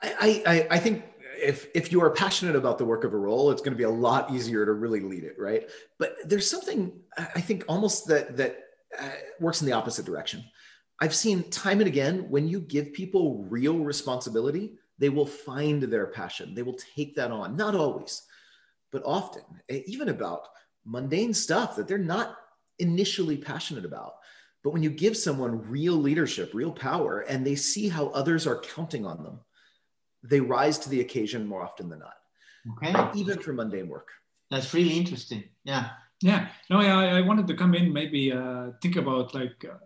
[0.02, 1.04] I I, I think
[1.40, 3.84] if if you are passionate about the work of a role, it's going to be
[3.84, 5.68] a lot easier to really lead it, right?
[5.98, 8.58] But there's something I think almost that that
[8.98, 10.44] uh, works in the opposite direction.
[11.00, 16.08] I've seen time and again when you give people real responsibility, they will find their
[16.08, 16.54] passion.
[16.54, 17.56] They will take that on.
[17.56, 18.22] Not always,
[18.90, 20.48] but often, even about
[20.88, 22.38] mundane stuff that they're not
[22.78, 24.14] initially passionate about.
[24.64, 28.60] But when you give someone real leadership, real power, and they see how others are
[28.60, 29.38] counting on them,
[30.22, 32.14] they rise to the occasion more often than not.
[32.72, 33.18] Okay.
[33.18, 34.08] Even for mundane work.
[34.50, 35.44] That's really interesting.
[35.64, 35.90] Yeah.
[36.22, 36.48] Yeah.
[36.70, 39.78] No, I, I wanted to come in, maybe uh, think about like uh,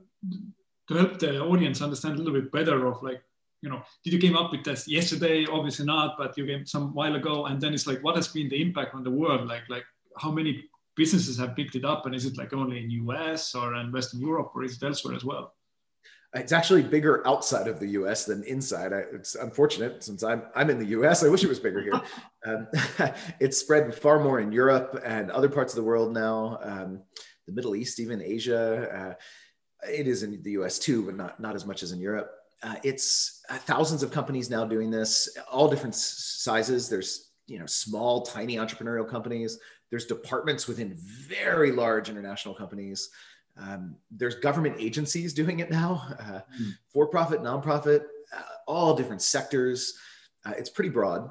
[0.89, 3.23] to help the audience understand a little bit better of like,
[3.61, 5.47] you know, did you came up with this yesterday?
[5.47, 7.47] Obviously not, but you came some while ago.
[7.47, 9.47] And then it's like, what has been the impact on the world?
[9.47, 9.85] Like, like
[10.17, 10.65] how many
[10.97, 14.21] businesses have picked it up and is it like only in us or in western
[14.21, 15.55] europe or is it elsewhere as well?
[16.35, 18.95] It's actually bigger outside of the us than inside.
[18.95, 22.01] I, it's unfortunate since i'm, I'm in the us i wish it was bigger here.
[22.45, 22.67] Um,
[23.39, 27.01] it's spread far more in europe and other parts of the world now um,
[27.47, 28.89] the middle east even asia.
[28.91, 29.15] Uh,
[29.89, 32.33] it is in the us too but not, not as much as in europe.
[32.63, 36.89] Uh, it's uh, thousands of companies now doing this all different sizes.
[36.89, 39.59] There's you know small tiny entrepreneurial companies
[39.93, 43.11] there's departments within very large international companies.
[43.59, 46.73] Um, there's government agencies doing it now, uh, mm.
[46.89, 49.99] for profit, nonprofit, uh, all different sectors.
[50.47, 51.31] Uh, it's pretty broad.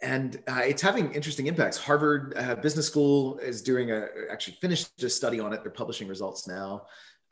[0.00, 1.76] And uh, it's having interesting impacts.
[1.76, 5.62] Harvard uh, Business School is doing a, actually finished a study on it.
[5.62, 6.86] They're publishing results now.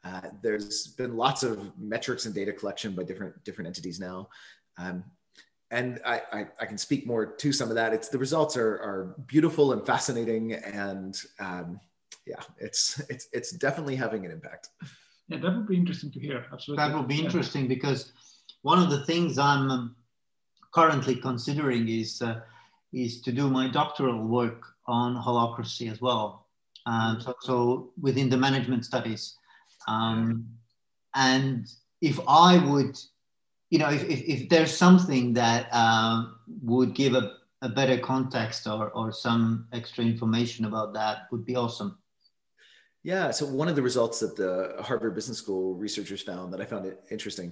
[0.04, 4.28] Uh, there's been lots of metrics and data collection by different, different entities now.
[4.76, 5.02] Um,
[5.72, 7.94] and I, I, I, can speak more to some of that.
[7.94, 11.80] It's the results are, are beautiful and fascinating, and um,
[12.26, 14.68] yeah, it's it's it's definitely having an impact.
[15.28, 16.44] Yeah, that would be interesting to hear.
[16.52, 18.12] Absolutely, that would be interesting because
[18.60, 19.96] one of the things I'm um,
[20.74, 22.40] currently considering is uh,
[22.92, 26.48] is to do my doctoral work on holacracy as well.
[26.84, 29.36] Um, so, so within the management studies,
[29.88, 30.46] um,
[31.14, 31.66] and
[32.02, 32.98] if I would
[33.72, 38.66] you know, if, if, if there's something that um, would give a, a better context
[38.66, 41.96] or, or some extra information about that would be awesome.
[43.02, 43.30] Yeah.
[43.30, 46.84] So one of the results that the Harvard Business School researchers found that I found
[46.84, 47.50] it interesting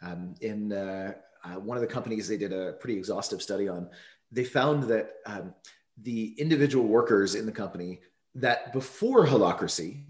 [0.00, 1.12] um, in uh,
[1.44, 3.90] uh, one of the companies they did a pretty exhaustive study on,
[4.32, 5.52] they found that um,
[6.00, 8.00] the individual workers in the company
[8.34, 10.04] that before holacracy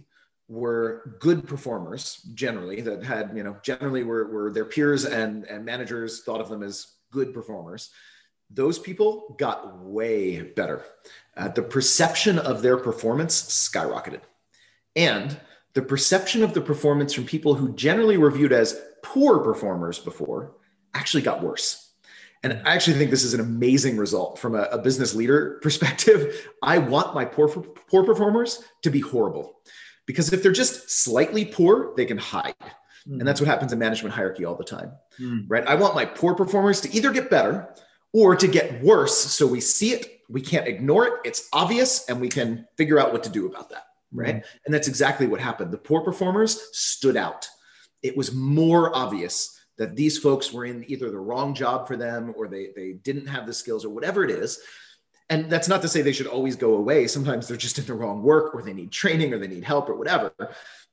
[0.49, 5.65] were good performers generally that had you know generally were, were their peers and and
[5.65, 7.91] managers thought of them as good performers.
[8.51, 10.83] Those people got way better.
[11.37, 14.23] Uh, the perception of their performance skyrocketed.
[14.97, 15.39] And
[15.75, 20.55] the perception of the performance from people who generally were viewed as poor performers before
[20.95, 21.93] actually got worse.
[22.43, 26.49] And I actually think this is an amazing result from a, a business leader perspective.
[26.63, 29.59] I want my poor, poor performers to be horrible
[30.09, 32.55] because if they're just slightly poor, they can hide.
[33.07, 33.19] Mm.
[33.19, 35.45] And that's what happens in management hierarchy all the time, mm.
[35.49, 35.65] right?
[35.67, 37.69] I want my poor performers to either get better
[38.15, 39.17] or to get worse.
[39.17, 43.13] So we see it, we can't ignore it, it's obvious, and we can figure out
[43.13, 44.37] what to do about that, right?
[44.37, 44.45] Mm.
[44.65, 45.73] And that's exactly what happened.
[45.73, 47.47] The poor performers stood out.
[48.03, 52.33] It was more obvious that these folks were in either the wrong job for them
[52.35, 54.59] or they, they didn't have the skills or whatever it is
[55.31, 57.07] and that's not to say they should always go away.
[57.07, 59.89] Sometimes they're just in the wrong work or they need training or they need help
[59.89, 60.33] or whatever.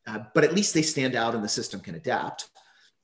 [0.05, 2.49] Uh, but at least they stand out and the system can adapt.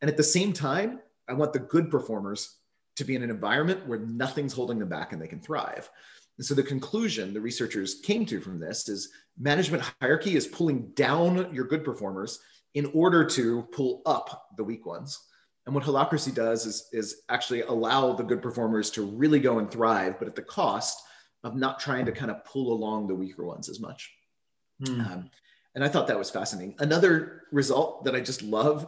[0.01, 2.57] And at the same time i want the good performers
[2.97, 5.89] to be in an environment where nothing's holding them back and they can thrive.
[6.37, 10.89] And so the conclusion the researchers came to from this is management hierarchy is pulling
[10.95, 12.39] down your good performers
[12.73, 15.17] in order to pull up the weak ones.
[15.65, 19.69] And what holacracy does is, is actually allow the good performers to really go and
[19.69, 21.01] thrive, but at the cost
[21.43, 24.11] of not trying to kind of pull along the weaker ones as much.
[24.83, 25.11] Mm.
[25.11, 25.29] Um,
[25.75, 26.75] and I thought that was fascinating.
[26.79, 28.87] Another result that I just love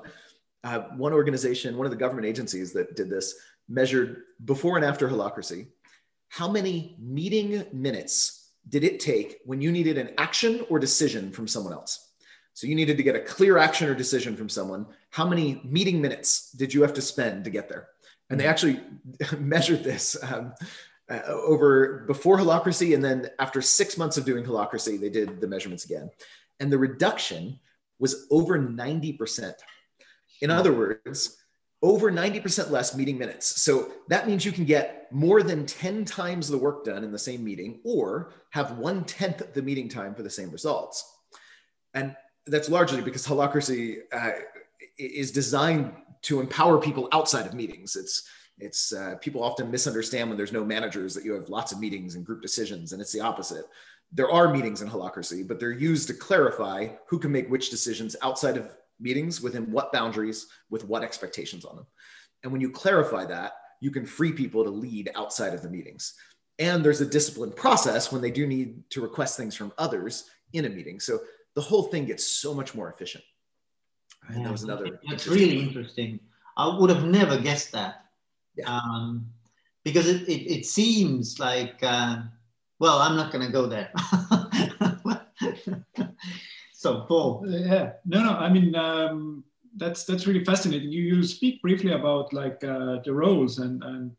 [0.63, 3.35] uh, one organization, one of the government agencies that did this,
[3.69, 5.67] measured before and after holacracy
[6.33, 11.47] how many meeting minutes did it take when you needed an action or decision from
[11.47, 12.09] someone else?
[12.55, 14.87] So you needed to get a clear action or decision from someone.
[15.11, 17.89] How many meeting minutes did you have to spend to get there?
[18.31, 18.49] And they hmm.
[18.49, 18.79] actually
[19.37, 20.53] measured this um,
[21.19, 25.47] uh, over before holacracy and then after six months of doing holacracy they did the
[25.47, 26.09] measurements again
[26.59, 27.59] and the reduction
[27.99, 29.53] was over 90%
[30.41, 31.43] in other words
[31.83, 33.61] over 90% less meeting minutes.
[33.61, 37.19] So that means you can get more than 10 times the work done in the
[37.19, 41.05] same meeting or have one tenth the meeting time for the same results.
[41.93, 42.15] And
[42.47, 44.31] that's largely because holacracy uh,
[44.97, 45.91] is designed
[46.23, 47.97] to empower people outside of meetings.
[47.97, 51.79] It's it's uh, people often misunderstand when there's no managers that you have lots of
[51.79, 53.65] meetings and group decisions, and it's the opposite.
[54.11, 58.15] There are meetings in Holacracy, but they're used to clarify who can make which decisions
[58.21, 61.87] outside of meetings within what boundaries with what expectations on them.
[62.43, 66.13] And when you clarify that, you can free people to lead outside of the meetings.
[66.59, 70.65] And there's a disciplined process when they do need to request things from others in
[70.65, 70.99] a meeting.
[70.99, 71.19] So
[71.55, 73.23] the whole thing gets so much more efficient.
[74.27, 74.99] And yeah, that was another.
[75.09, 76.19] That's really interesting.
[76.55, 78.02] I would have never guessed that.
[78.55, 78.69] Yeah.
[78.69, 79.27] Um,
[79.83, 82.17] because it, it, it, seems like, uh,
[82.79, 83.91] well, I'm not going to go there.
[86.83, 87.45] So Paul.
[87.47, 88.31] Yeah, no, no.
[88.31, 89.45] I mean, um,
[89.77, 90.91] that's that's really fascinating.
[90.91, 94.11] You you speak briefly about like uh, the roles and and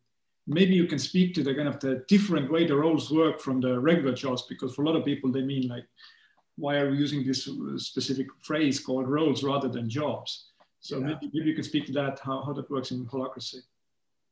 [0.47, 3.61] maybe you can speak to the kind of the different way the roles work from
[3.61, 5.85] the regular jobs because for a lot of people they mean like
[6.57, 11.07] why are we using this specific phrase called roles rather than jobs so yeah.
[11.07, 13.62] maybe, maybe you can speak to that how, how that works in holacracy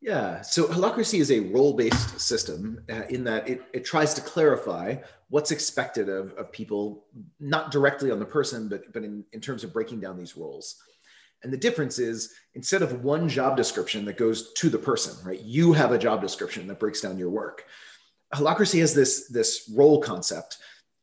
[0.03, 4.21] yeah, so Holacracy is a role based system uh, in that it, it tries to
[4.21, 4.97] clarify
[5.29, 7.05] what's expected of, of people,
[7.39, 10.75] not directly on the person, but, but in, in terms of breaking down these roles.
[11.45, 15.41] And the difference is instead of one job description that goes to the person, right?
[15.41, 17.65] You have a job description that breaks down your work.
[18.35, 20.59] Holacracy has this, this role concept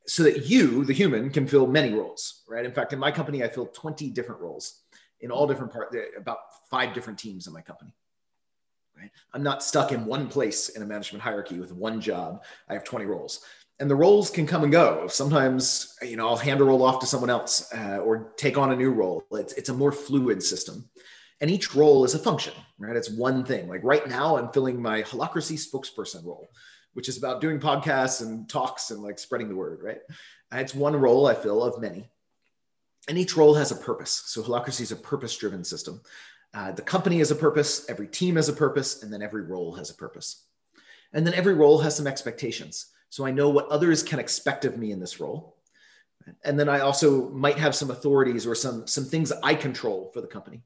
[0.07, 2.65] so that you, the human, can fill many roles, right?
[2.65, 4.81] In fact, in my company, I fill 20 different roles
[5.21, 7.93] in all different parts, about five different teams in my company.
[8.99, 9.11] Right?
[9.33, 12.43] I'm not stuck in one place in a management hierarchy with one job.
[12.67, 13.45] I have 20 roles.
[13.79, 15.07] And the roles can come and go.
[15.07, 18.73] Sometimes, you know, I'll hand a role off to someone else uh, or take on
[18.73, 19.23] a new role.
[19.31, 20.89] It's, it's a more fluid system.
[21.39, 22.97] And each role is a function, right?
[22.97, 23.69] It's one thing.
[23.69, 26.49] Like right now, I'm filling my holacracy spokesperson role,
[26.93, 29.99] which is about doing podcasts and talks and like spreading the word, right?
[30.51, 32.09] It's one role I fill of many.
[33.07, 34.23] And each role has a purpose.
[34.25, 36.01] So Holacracy is a purpose driven system.
[36.53, 39.73] Uh, the company has a purpose, every team has a purpose, and then every role
[39.73, 40.45] has a purpose.
[41.13, 42.87] And then every role has some expectations.
[43.09, 45.57] So I know what others can expect of me in this role.
[46.43, 50.21] And then I also might have some authorities or some, some things I control for
[50.21, 50.61] the company.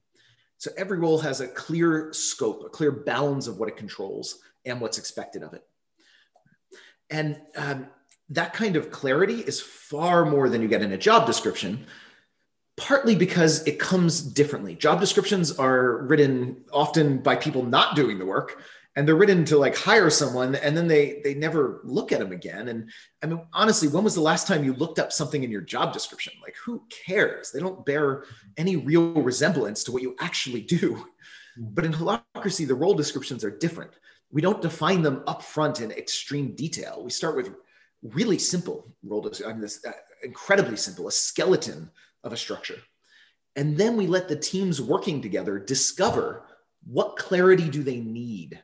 [0.58, 4.80] So every role has a clear scope, a clear balance of what it controls and
[4.80, 5.63] what's expected of it.
[7.10, 7.88] And um,
[8.30, 11.86] that kind of clarity is far more than you get in a job description,
[12.77, 14.75] partly because it comes differently.
[14.75, 18.62] Job descriptions are written often by people not doing the work
[18.95, 22.31] and they're written to like hire someone and then they they never look at them
[22.31, 22.69] again.
[22.69, 22.89] And
[23.21, 25.93] i mean honestly when was the last time you looked up something in your job
[25.93, 26.33] description?
[26.41, 27.51] Like who cares?
[27.51, 28.25] They don't bear
[28.57, 31.05] any real resemblance to what you actually do.
[31.55, 31.65] Hmm.
[31.75, 33.91] but in holacracy the role descriptions are different.
[34.31, 37.03] We don't define them up front in extreme detail.
[37.03, 37.53] We start with
[38.01, 39.51] really simple role descriptions.
[39.51, 39.91] I mean, this uh,
[40.23, 41.91] incredibly simple a skeleton
[42.23, 42.79] of a structure.
[43.55, 46.43] And then we let the teams working together discover
[46.86, 48.62] what clarity do they need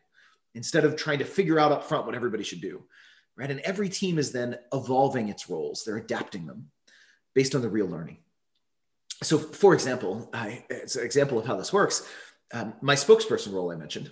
[0.55, 2.83] instead of trying to figure out up front what everybody should do.
[3.37, 3.51] Right.
[3.51, 6.71] And every team is then evolving its roles, they're adapting them
[7.33, 8.17] based on the real learning.
[9.23, 12.07] So, for example, I, it's an example of how this works.
[12.53, 14.09] Um, my spokesperson role I mentioned,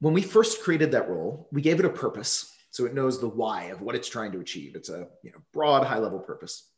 [0.00, 2.52] when we first created that role, we gave it a purpose.
[2.70, 4.74] So it knows the why of what it's trying to achieve.
[4.74, 6.68] It's a you know, broad, high level purpose.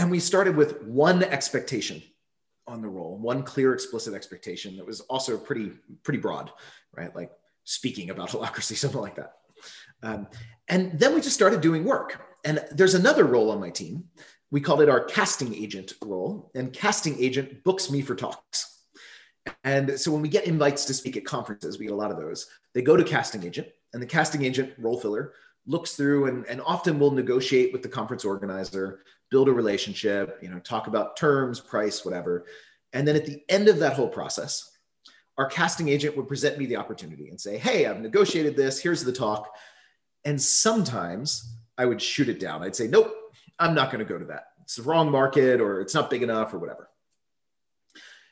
[0.00, 2.02] And we started with one expectation
[2.66, 5.72] on the role, one clear, explicit expectation that was also pretty,
[6.04, 6.50] pretty broad,
[6.96, 7.14] right?
[7.14, 7.30] Like
[7.64, 9.34] speaking about holacracy, something like that.
[10.02, 10.26] Um,
[10.68, 12.18] and then we just started doing work.
[12.46, 14.04] And there's another role on my team.
[14.50, 16.50] We called it our casting agent role.
[16.54, 18.84] And casting agent books me for talks.
[19.64, 22.16] And so when we get invites to speak at conferences, we get a lot of
[22.16, 22.46] those.
[22.72, 25.34] They go to casting agent, and the casting agent role filler
[25.66, 30.50] looks through and, and often will negotiate with the conference organizer build a relationship, you
[30.50, 32.46] know, talk about terms, price, whatever.
[32.92, 34.70] And then at the end of that whole process,
[35.38, 38.80] our casting agent would present me the opportunity and say, Hey, I've negotiated this.
[38.80, 39.48] Here's the talk.
[40.24, 42.62] And sometimes I would shoot it down.
[42.62, 43.14] I'd say, Nope,
[43.58, 44.48] I'm not going to go to that.
[44.62, 46.90] It's the wrong market or it's not big enough or whatever.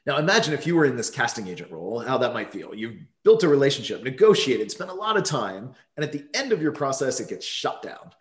[0.08, 2.74] Now, imagine if you were in this casting agent role, how that might feel.
[2.74, 6.62] You've built a relationship, negotiated, spent a lot of time, and at the end of
[6.62, 8.12] your process, it gets shut down,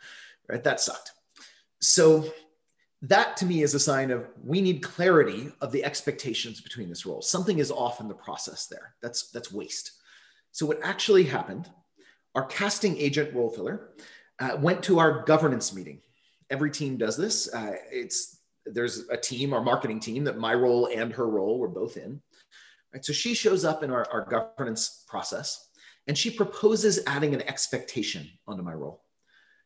[0.49, 0.61] right?
[0.65, 1.13] That sucked.
[1.79, 2.29] So,
[3.07, 7.05] that to me is a sign of we need clarity of the expectations between this
[7.05, 7.21] role.
[7.21, 8.93] Something is off in the process there.
[9.01, 9.93] That's that's waste.
[10.51, 11.69] So what actually happened?
[12.35, 13.89] Our casting agent role filler
[14.39, 16.01] uh, went to our governance meeting.
[16.49, 17.53] Every team does this.
[17.53, 21.69] Uh, it's there's a team, our marketing team, that my role and her role were
[21.69, 22.21] both in.
[22.93, 23.03] Right?
[23.03, 25.69] So she shows up in our, our governance process
[26.07, 29.03] and she proposes adding an expectation onto my role.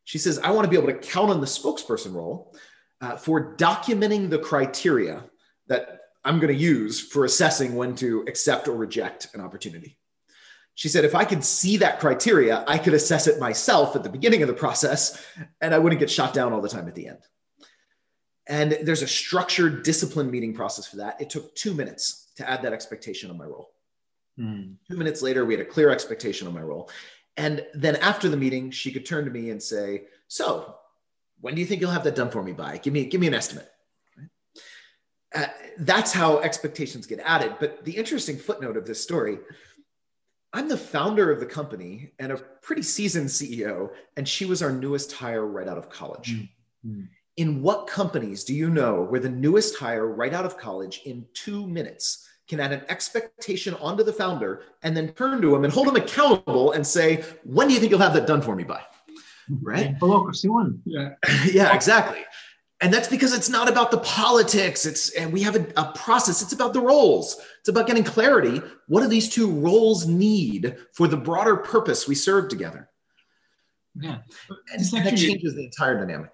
[0.04, 2.54] She says, I want to be able to count on the spokesperson role
[3.02, 5.24] uh, for documenting the criteria
[5.66, 9.98] that I'm going to use for assessing when to accept or reject an opportunity.
[10.74, 14.08] She said, if I could see that criteria, I could assess it myself at the
[14.08, 15.22] beginning of the process
[15.60, 17.18] and I wouldn't get shot down all the time at the end.
[18.46, 21.20] And there's a structured discipline meeting process for that.
[21.20, 23.72] It took two minutes to add that expectation on my role.
[24.38, 24.76] Mm.
[24.88, 26.90] Two minutes later, we had a clear expectation on my role.
[27.36, 30.76] And then after the meeting, she could turn to me and say, So,
[31.42, 32.78] when do you think you'll have that done for me by?
[32.78, 33.68] Give me, give me an estimate.
[35.34, 35.46] Uh,
[35.78, 37.56] that's how expectations get added.
[37.58, 39.38] But the interesting footnote of this story
[40.54, 44.70] I'm the founder of the company and a pretty seasoned CEO, and she was our
[44.70, 46.34] newest hire right out of college.
[46.86, 47.04] Mm-hmm.
[47.38, 51.24] In what companies do you know where the newest hire right out of college in
[51.32, 55.72] two minutes can add an expectation onto the founder and then turn to him and
[55.72, 58.64] hold him accountable and say, When do you think you'll have that done for me
[58.64, 58.82] by?
[59.60, 59.96] Right?
[60.00, 60.80] One.
[60.84, 61.14] Yeah.
[61.50, 62.24] yeah, exactly.
[62.80, 64.86] And that's because it's not about the politics.
[64.86, 66.42] It's and we have a, a, process.
[66.42, 67.40] It's about the roles.
[67.60, 68.60] It's about getting clarity.
[68.88, 72.88] What do these two roles need for the broader purpose we serve together?
[73.94, 76.32] Yeah, and actually, that changes the entire dynamic.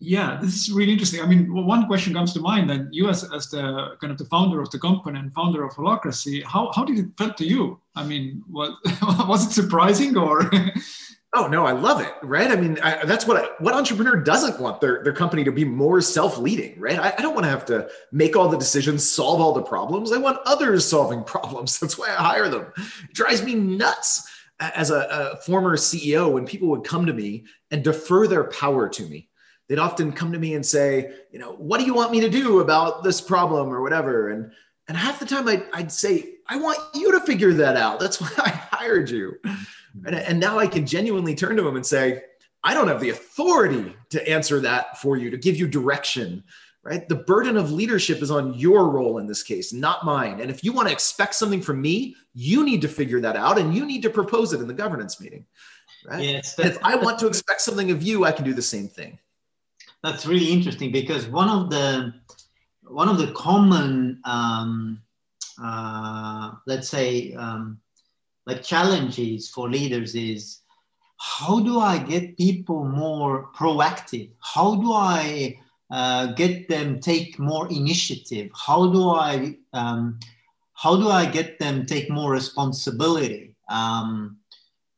[0.00, 1.22] Yeah, this is really interesting.
[1.22, 4.26] I mean, one question comes to mind that you, as, as the kind of the
[4.26, 7.80] founder of the company and founder of Holacracy, how, how did it feel to you?
[7.96, 8.76] I mean, was,
[9.26, 10.50] was it surprising or?
[11.34, 12.12] oh no, I love it.
[12.22, 12.50] Right?
[12.50, 16.00] I mean, I, that's what what entrepreneur doesn't want their their company to be more
[16.00, 16.78] self leading.
[16.80, 16.98] Right?
[16.98, 20.12] I, I don't want to have to make all the decisions, solve all the problems.
[20.12, 21.78] I want others solving problems.
[21.78, 22.72] That's why I hire them.
[22.76, 24.28] It drives me nuts
[24.60, 28.88] as a, a former CEO when people would come to me and defer their power
[28.88, 29.28] to me
[29.68, 32.30] they'd often come to me and say, you know, what do you want me to
[32.30, 34.30] do about this problem or whatever?
[34.30, 34.50] And
[34.88, 38.00] and half the time I'd, I'd say, I want you to figure that out.
[38.00, 39.34] That's why I hired you.
[40.06, 42.22] And, and now I can genuinely turn to them and say,
[42.64, 46.42] I don't have the authority to answer that for you, to give you direction,
[46.82, 47.08] right?
[47.08, 50.40] The burden of leadership is on your role in this case, not mine.
[50.40, 53.58] And if you want to expect something from me, you need to figure that out
[53.58, 55.46] and you need to propose it in the governance meeting,
[56.06, 56.24] right?
[56.24, 59.18] Yes, if I want to expect something of you, I can do the same thing
[60.02, 62.14] that's really interesting because one of the
[62.82, 65.00] one of the common um,
[65.62, 67.80] uh, let's say um,
[68.48, 70.60] like challenges for leaders is
[71.18, 74.30] how do I get people more proactive?
[74.40, 75.58] How do I
[75.90, 78.50] uh, get them take more initiative?
[78.54, 80.18] How do I um,
[80.72, 83.54] how do I get them take more responsibility?
[83.68, 84.38] Um,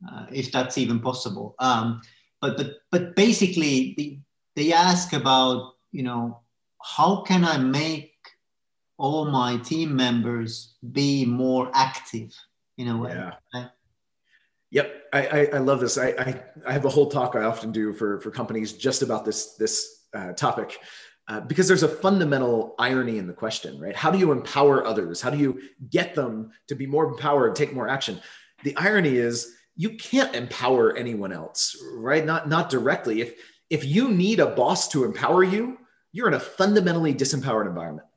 [0.08, 1.56] uh, if that's even possible.
[1.58, 2.02] Um,
[2.40, 4.18] but but but basically, the,
[4.54, 6.40] they ask about, you know,
[6.96, 8.14] how can I make
[8.96, 12.32] all my team members be more active
[12.80, 13.10] in a way?
[13.10, 13.34] Yeah.
[13.54, 13.70] Right?
[14.72, 15.98] Yep, I, I, I, love this.
[15.98, 19.24] I, I, I have a whole talk I often do for, for companies just about
[19.24, 20.78] this, this uh, topic.
[21.28, 23.94] Uh, because there's a fundamental irony in the question, right?
[23.94, 25.20] How do you empower others?
[25.20, 25.60] How do you
[25.90, 28.20] get them to be more empowered, take more action?
[28.64, 32.24] The irony is you can't empower anyone else, right?
[32.24, 33.20] Not not directly.
[33.20, 33.34] If
[33.70, 35.78] if you need a boss to empower you,
[36.12, 38.08] you're in a fundamentally disempowered environment.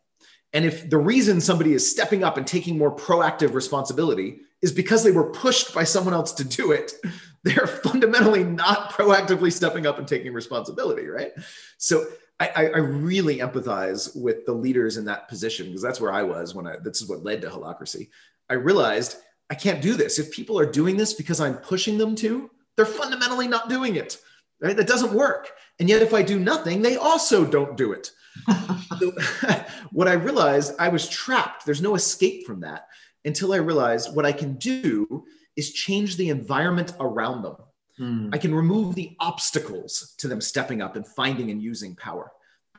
[0.53, 5.03] And if the reason somebody is stepping up and taking more proactive responsibility is because
[5.03, 6.93] they were pushed by someone else to do it,
[7.43, 11.31] they're fundamentally not proactively stepping up and taking responsibility, right?
[11.77, 12.07] So
[12.39, 16.55] I, I really empathize with the leaders in that position because that's where I was
[16.55, 18.09] when I, this is what led to Holacracy.
[18.49, 19.17] I realized
[19.49, 20.19] I can't do this.
[20.19, 24.17] If people are doing this because I'm pushing them to, they're fundamentally not doing it
[24.63, 24.77] right?
[24.77, 25.51] That doesn't work.
[25.79, 28.11] And yet, if I do nothing, they also don't do it.
[28.99, 29.13] so,
[29.91, 31.65] what I realized, I was trapped.
[31.65, 32.87] There's no escape from that
[33.25, 37.55] until I realized what I can do is change the environment around them.
[37.99, 38.33] Mm.
[38.33, 42.31] I can remove the obstacles to them stepping up and finding and using power.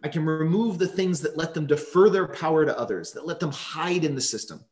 [0.03, 3.41] I can remove the things that let them defer their power to others, that let
[3.41, 4.65] them hide in the system.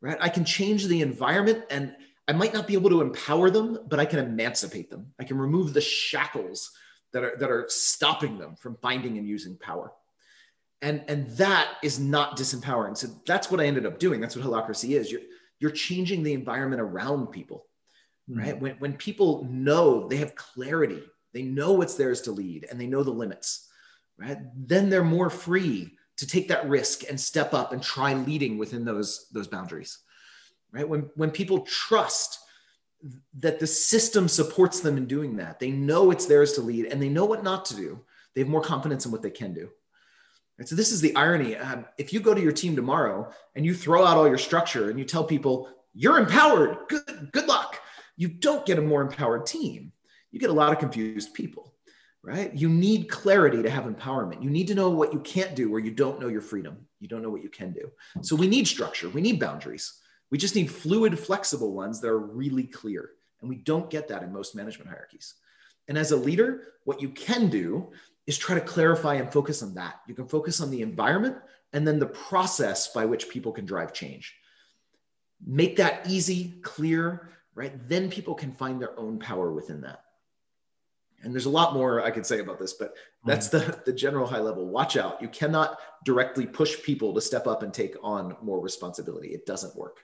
[0.00, 0.16] Right?
[0.20, 1.94] I can change the environment and
[2.26, 5.12] I might not be able to empower them, but I can emancipate them.
[5.18, 6.70] I can remove the shackles
[7.12, 9.92] that are, that are stopping them from finding and using power.
[10.80, 12.96] And, and that is not disempowering.
[12.96, 14.20] So that's what I ended up doing.
[14.20, 15.10] That's what holacracy is.
[15.10, 15.22] You're,
[15.58, 17.66] you're changing the environment around people,
[18.30, 18.40] mm-hmm.
[18.40, 18.60] right?
[18.60, 21.02] When, when people know they have clarity,
[21.34, 23.68] they know what's theirs to lead and they know the limits,
[24.16, 24.38] right?
[24.56, 28.84] Then they're more free to take that risk and step up and try leading within
[28.84, 29.98] those, those boundaries
[30.72, 30.88] right?
[30.88, 32.40] When, when people trust
[33.38, 37.00] that the system supports them in doing that, they know it's theirs to lead and
[37.00, 38.00] they know what not to do.
[38.34, 39.70] They have more confidence in what they can do.
[40.58, 40.68] Right?
[40.68, 41.56] So this is the irony.
[41.56, 44.90] Um, if you go to your team tomorrow and you throw out all your structure
[44.90, 47.80] and you tell people you're empowered, good good luck.
[48.16, 49.92] You don't get a more empowered team.
[50.32, 51.72] You get a lot of confused people,
[52.22, 52.52] right?
[52.52, 54.42] You need clarity to have empowerment.
[54.42, 56.86] You need to know what you can't do where you don't know your freedom.
[57.00, 57.90] You don't know what you can do.
[58.22, 59.08] So we need structure.
[59.08, 60.00] We need boundaries.
[60.30, 63.10] We just need fluid, flexible ones that are really clear.
[63.40, 65.34] And we don't get that in most management hierarchies.
[65.86, 67.92] And as a leader, what you can do
[68.28, 70.02] is try to clarify and focus on that.
[70.06, 71.38] You can focus on the environment
[71.72, 74.36] and then the process by which people can drive change.
[75.44, 77.72] Make that easy, clear, right?
[77.88, 80.04] Then people can find their own power within that.
[81.22, 84.26] And there's a lot more I could say about this, but that's the, the general
[84.26, 84.66] high level.
[84.66, 85.22] Watch out.
[85.22, 89.28] You cannot directly push people to step up and take on more responsibility.
[89.28, 90.00] It doesn't work.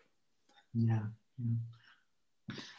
[0.73, 1.03] Yeah.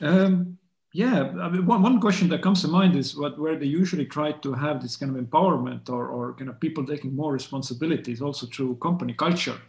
[0.02, 0.58] Um,
[0.96, 4.06] yeah, I mean, one, one question that comes to mind is what where they usually
[4.06, 8.22] try to have this kind of empowerment or, or kind of people taking more responsibilities
[8.22, 9.60] also through company culture.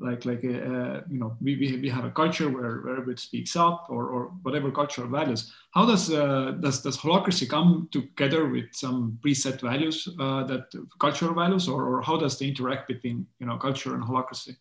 [0.00, 3.16] Like like uh, uh you know we, we, we have a culture where, where everybody
[3.16, 5.52] speaks up or, or whatever cultural values.
[5.70, 10.64] How does uh, does does holacracy come together with some preset values uh, that
[10.98, 14.56] cultural values or, or how does they interact between you know culture and holacracy?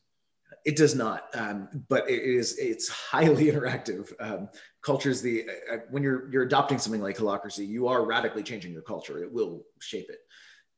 [0.66, 4.12] It does not, um, but it is it's highly interactive.
[4.20, 4.50] Um,
[4.82, 8.44] culture is the uh, uh, when you're you're adopting something like holacracy, you are radically
[8.44, 9.24] changing your culture.
[9.24, 10.20] It will shape it,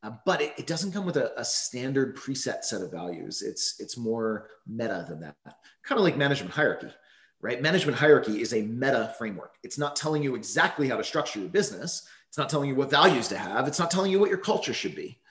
[0.04, 3.42] uh, but it, it, doesn't come with a, a, standard preset set of values.
[3.42, 5.36] It's it's more meta than that.
[5.84, 6.92] Kind of like management hierarchy,
[7.40, 7.62] right?
[7.62, 9.56] Management hierarchy is a meta framework.
[9.64, 12.06] It's not telling you exactly how to structure your business.
[12.28, 13.70] It's not telling you what values to have.
[13.70, 15.22] It's not telling you what your culture should be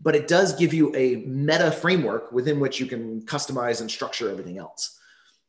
[0.00, 4.30] but it does give you a meta framework within which you can customize and structure
[4.30, 4.98] everything else.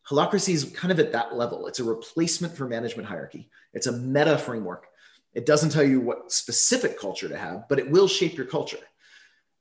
[0.10, 1.68] Holacracy is kind of at that level.
[1.68, 3.50] It's a replacement for management hierarchy.
[3.74, 4.88] It's a meta framework.
[5.36, 8.80] It doesn't tell you what specific culture to have, but it will shape your culture.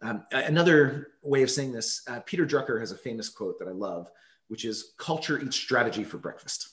[0.00, 3.72] Um, another way of saying this, uh, Peter Drucker has a famous quote that I
[3.72, 4.10] love,
[4.46, 6.68] which is culture eats strategy for breakfast.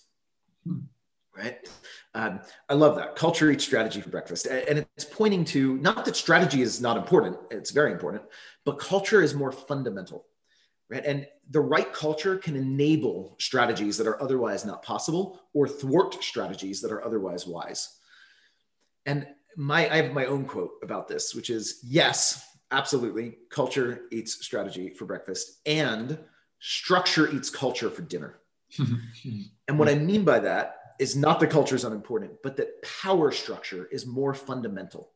[0.65, 0.79] Hmm
[1.37, 1.57] right?
[2.13, 4.45] Um, I love that culture eats strategy for breakfast.
[4.45, 8.23] And it's pointing to not that strategy is not important, it's very important,
[8.63, 10.25] but culture is more fundamental,
[10.89, 11.05] right?
[11.05, 16.81] And the right culture can enable strategies that are otherwise not possible or thwart strategies
[16.81, 17.99] that are otherwise wise.
[19.05, 19.27] And
[19.57, 24.89] my, I have my own quote about this, which is yes, absolutely, culture eats strategy
[24.89, 26.17] for breakfast and
[26.59, 28.39] structure eats culture for dinner.
[29.67, 33.31] and what I mean by that is not that culture is unimportant, but that power
[33.31, 35.11] structure is more fundamental,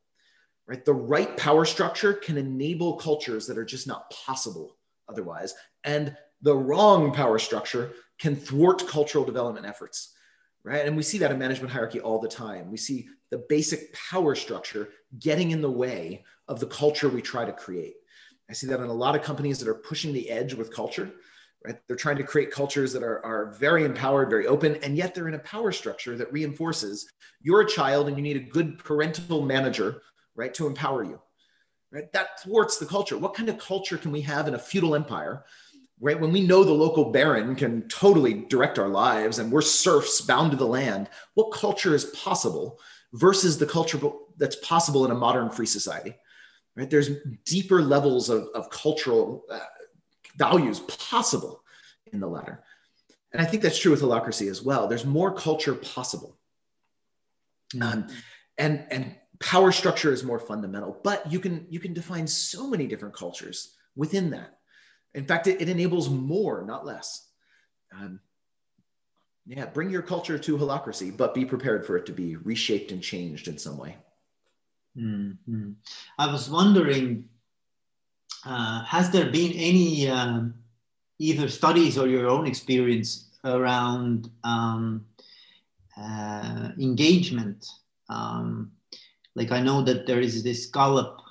[0.67, 0.83] right?
[0.83, 4.77] The right power structure can enable cultures that are just not possible
[5.07, 5.53] otherwise.
[5.83, 10.13] And the wrong power structure can thwart cultural development efforts,
[10.63, 10.85] right?
[10.85, 12.69] And we see that in management hierarchy all the time.
[12.69, 17.45] We see the basic power structure getting in the way of the culture we try
[17.45, 17.95] to create.
[18.49, 21.11] I see that in a lot of companies that are pushing the edge with culture
[21.63, 21.77] right?
[21.87, 25.27] They're trying to create cultures that are, are very empowered, very open, and yet they're
[25.27, 29.41] in a power structure that reinforces you're a child and you need a good parental
[29.41, 30.01] manager,
[30.35, 31.19] right, to empower you,
[31.91, 32.11] right?
[32.13, 33.17] That thwarts the culture.
[33.17, 35.45] What kind of culture can we have in a feudal empire,
[35.99, 36.19] right?
[36.19, 40.51] When we know the local baron can totally direct our lives and we're serfs bound
[40.51, 42.79] to the land, what culture is possible
[43.13, 43.99] versus the culture
[44.37, 46.15] that's possible in a modern free society?
[46.75, 46.89] Right?
[46.89, 47.09] There's
[47.43, 49.59] deeper levels of, of cultural uh,
[50.39, 51.63] values possible
[52.11, 52.63] in the latter.
[53.31, 54.87] And I think that's true with holacracy as well.
[54.87, 56.39] There's more culture possible.
[57.75, 57.83] Mm-hmm.
[57.83, 58.07] Um,
[58.57, 62.87] and, and power structure is more fundamental, but you can, you can define so many
[62.87, 64.57] different cultures within that.
[65.13, 67.27] In fact, it, it enables more, not less.
[67.95, 68.19] Um,
[69.45, 73.01] yeah, bring your culture to holacracy, but be prepared for it to be reshaped and
[73.01, 73.95] changed in some way.
[74.97, 75.71] Mm-hmm.
[76.17, 77.29] I was wondering
[78.45, 80.53] uh, has there been any um,
[81.19, 85.05] either studies or your own experience around um,
[85.97, 87.67] uh, engagement?
[88.09, 88.71] Um,
[89.35, 91.21] like I know that there is this Gallup,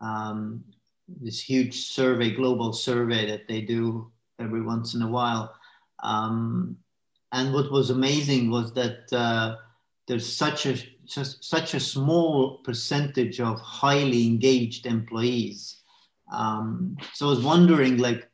[0.00, 0.64] um,
[1.08, 5.54] this huge survey, global survey that they do every once in a while.
[6.02, 6.76] Um,
[7.32, 9.56] and what was amazing was that uh,
[10.06, 15.82] there's such a just such a small percentage of highly engaged employees
[16.30, 18.28] um, so I was wondering, like,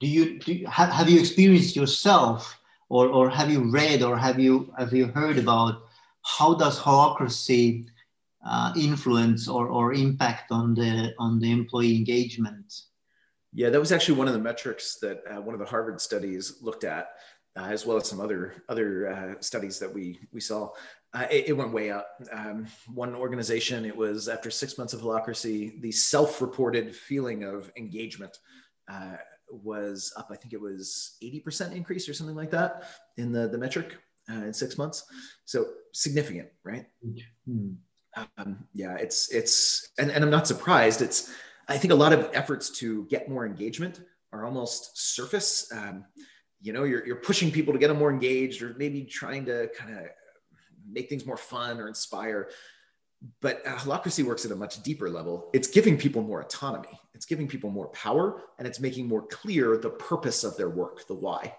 [0.00, 2.58] do you, do you have, have you experienced yourself,
[2.88, 5.82] or, or have you read, or have you have you heard about
[6.22, 7.86] how does holacracy
[8.46, 12.82] uh, influence or, or impact on the on the employee engagement?
[13.54, 16.58] Yeah, that was actually one of the metrics that uh, one of the Harvard studies
[16.60, 17.10] looked at,
[17.56, 20.70] uh, as well as some other other uh, studies that we we saw.
[21.14, 22.08] Uh, it, it, went way up.
[22.32, 28.38] Um, one organization, it was after six months of holacracy, the self-reported feeling of engagement
[28.90, 29.16] uh,
[29.50, 30.28] was up.
[30.30, 32.84] I think it was 80% increase or something like that
[33.18, 33.98] in the, the metric
[34.30, 35.04] uh, in six months.
[35.44, 36.86] So significant, right?
[37.06, 37.72] Mm-hmm.
[38.38, 41.02] Um, yeah, it's, it's, and, and I'm not surprised.
[41.02, 41.30] It's,
[41.68, 44.00] I think a lot of efforts to get more engagement
[44.32, 45.70] are almost surface.
[45.72, 46.04] Um,
[46.60, 49.68] you know, you're, you're pushing people to get them more engaged or maybe trying to
[49.76, 50.06] kind of
[50.90, 52.48] make things more fun or inspire.
[53.40, 55.50] But holacracy works at a much deeper level.
[55.52, 57.00] It's giving people more autonomy.
[57.14, 61.06] It's giving people more power and it's making more clear the purpose of their work,
[61.06, 61.54] the why.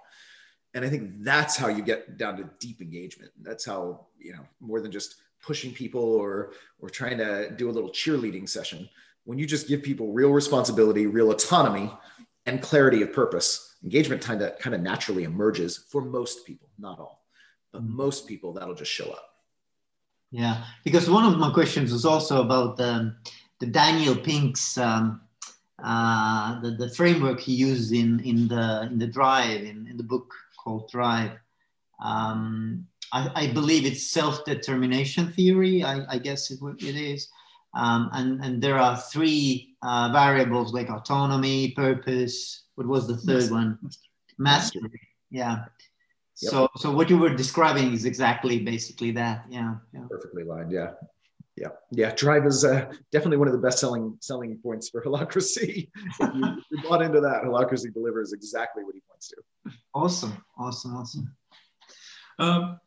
[0.74, 3.32] And I think that's how you get down to deep engagement.
[3.42, 7.72] That's how, you know, more than just pushing people or or trying to do a
[7.72, 8.90] little cheerleading session.
[9.26, 11.92] When you just give people real responsibility, real autonomy,
[12.46, 17.00] and clarity of purpose, engagement kind of kind of naturally emerges for most people, not
[17.00, 17.23] all
[17.74, 19.30] but most people that'll just show up.
[20.32, 23.18] Yeah, because one of my questions was also about um,
[23.60, 25.22] the Daniel Pink's um,
[25.84, 30.04] uh, the, the framework he used in in the in the Drive in, in the
[30.04, 31.32] book called Drive.
[32.02, 35.84] Um, I, I, believe it's self-determination theory.
[35.84, 37.30] I, I guess it, it is.
[37.76, 42.64] Um, and, and there are three uh, variables like autonomy, purpose.
[42.76, 43.52] What was the third Mastery.
[43.52, 43.80] one?
[44.38, 45.02] Mastery.
[45.30, 45.66] Yeah.
[46.44, 46.52] Yep.
[46.52, 49.46] So, so what you were describing is exactly basically that.
[49.50, 49.76] Yeah.
[49.94, 50.06] yeah.
[50.10, 50.72] Perfectly lined.
[50.72, 50.92] Yeah.
[51.56, 51.70] Yeah.
[51.92, 52.14] Yeah.
[52.16, 55.90] Drive is uh, definitely one of the best selling selling points for Holacracy.
[56.20, 59.38] if, you, if you bought into that, Holacracy delivers exactly what he points to.
[59.94, 60.44] Awesome.
[60.58, 60.96] Awesome.
[60.96, 61.36] Awesome.
[62.40, 62.80] Um,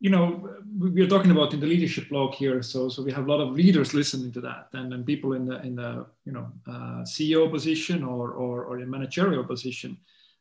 [0.00, 3.26] you know, we are talking about in the leadership blog here, so so we have
[3.26, 6.32] a lot of leaders listening to that, and then people in the in the you
[6.32, 9.98] know uh, CEO position or or, or in managerial position,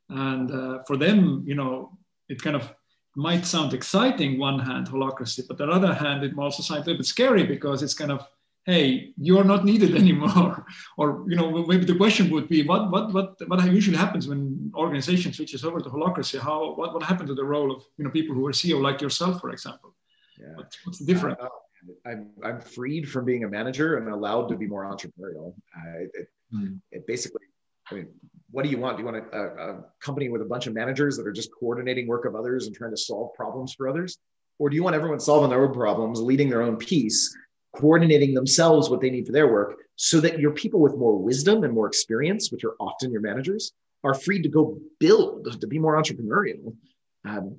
[0.08, 1.98] and uh, for them, you know,
[2.30, 2.72] it kind of
[3.16, 6.84] might sound exciting one hand holacracy but on the other hand it might also sounds
[6.84, 8.26] a little bit scary because it's kind of
[8.66, 10.66] hey you're not needed anymore
[10.98, 14.72] or you know maybe the question would be what what what what usually happens when
[14.76, 18.12] organization switches over to holacracy how what, what happened to the role of you know
[18.12, 19.96] people who are ceo like yourself for example
[20.40, 20.54] yeah.
[20.56, 21.48] what's, what's the difference uh,
[22.06, 25.54] I'm, I'm freed from being a manager and allowed to be more entrepreneurial.
[25.74, 26.80] Uh, it, mm.
[26.92, 27.44] it basically
[27.92, 28.08] I mean,
[28.52, 28.98] what do you want?
[28.98, 32.08] Do you want a, a, company with a bunch of managers that are just coordinating
[32.08, 34.18] work of others and trying to solve problems for others?
[34.58, 37.36] Or do you want everyone solving their own problems, leading their own piece,
[37.76, 41.64] coordinating themselves what they need for their work so that your people with more wisdom
[41.64, 43.72] and more experience, which are often your managers,
[44.04, 46.76] are free to go build, to be more entrepreneurial?
[47.26, 47.58] Um,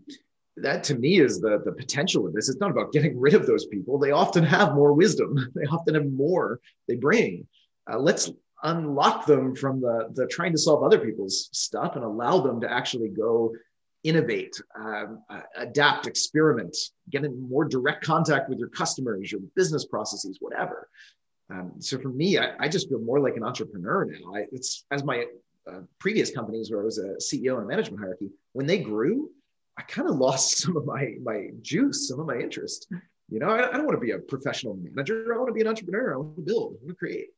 [0.57, 2.49] that to me is the, the potential of this.
[2.49, 3.99] It's not about getting rid of those people.
[3.99, 5.37] They often have more wisdom.
[5.55, 7.47] They often have more they bring.
[7.91, 8.31] Uh, let's
[8.63, 12.71] unlock them from the, the trying to solve other people's stuff and allow them to
[12.71, 13.53] actually go
[14.03, 15.23] innovate, um,
[15.57, 16.77] adapt, experiment,
[17.11, 20.89] get in more direct contact with your customers, your business processes, whatever.
[21.51, 24.35] Um, so for me, I, I, just feel more like an entrepreneur now.
[24.37, 25.27] I, it's as my
[25.71, 29.31] uh, previous companies where I was a CEO in a management hierarchy, when they grew,
[29.77, 32.87] I kind of lost some of my my juice, some of my interest.
[33.29, 35.35] You know, I, I don't want to be a professional manager.
[35.35, 36.15] I want to be an entrepreneur.
[36.15, 36.75] I want to build.
[36.75, 37.29] I want to create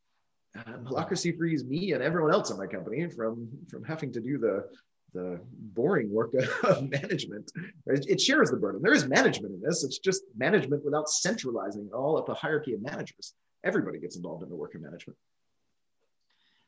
[0.55, 4.39] um, holacracy frees me and everyone else in my company from from having to do
[4.39, 4.69] the
[5.15, 5.41] the
[5.75, 6.33] boring work
[6.65, 7.53] of management.
[7.87, 8.81] It shares the burden.
[8.83, 9.85] There is management in this.
[9.85, 13.35] It's just management without centralizing it all up a hierarchy of managers.
[13.65, 15.19] Everybody gets involved in the work of management.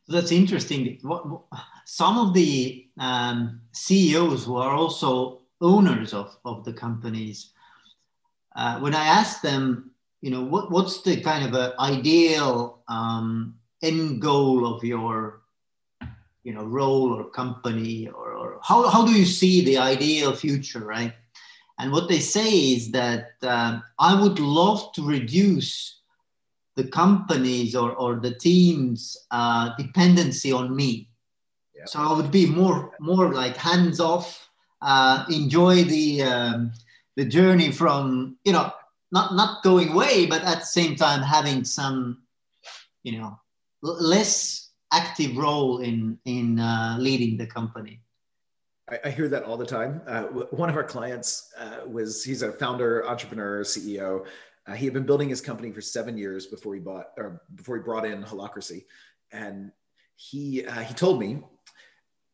[0.06, 1.00] That's interesting.
[1.86, 7.52] Some of the um, CEOs who are also owners of, of the companies,
[8.54, 13.54] uh, when I ask them, you know, what, what's the kind of a ideal um,
[13.84, 15.42] end goal of your
[16.44, 20.84] you know role or company or, or how, how do you see the ideal future
[20.84, 21.14] right
[21.78, 26.00] and what they say is that uh, i would love to reduce
[26.76, 31.08] the companies or, or the team's uh, dependency on me
[31.74, 31.88] yep.
[31.88, 34.48] so i would be more more like hands off
[34.82, 36.70] uh, enjoy the um,
[37.16, 38.70] the journey from you know
[39.12, 42.22] not not going away but at the same time having some
[43.02, 43.38] you know
[43.84, 48.00] less active role in in uh, leading the company.
[48.90, 50.02] I, I, hear that all the time.
[50.06, 50.24] Uh,
[50.62, 54.26] one of our clients uh, was he's a founder, entrepreneur, CEO.
[54.66, 57.76] Uh, he had been building his company for seven years before he bought or before
[57.76, 58.84] he brought in Holacracy,
[59.32, 59.70] and
[60.16, 61.42] he uh, he told me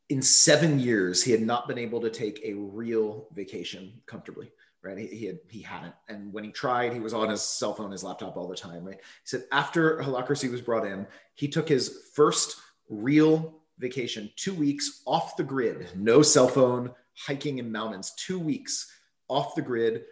[0.09, 4.51] in seven years he had not been able to take a real vacation comfortably
[4.83, 4.99] right?
[4.99, 7.91] He, he, had he hadn't, and when he tried, he was on his cell phone,
[7.91, 8.97] his laptop all the time, right?
[8.97, 12.57] He said after Holacracy was brought in, he took his first
[12.89, 18.91] real vacation, two weeks off the grid, no cell phone, hiking in mountains, two weeks
[19.28, 20.05] off the grid,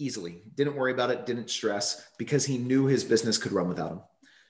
[0.00, 0.42] easily.
[0.56, 4.00] Didn't worry about it, didn't stress because he knew his business could run without him.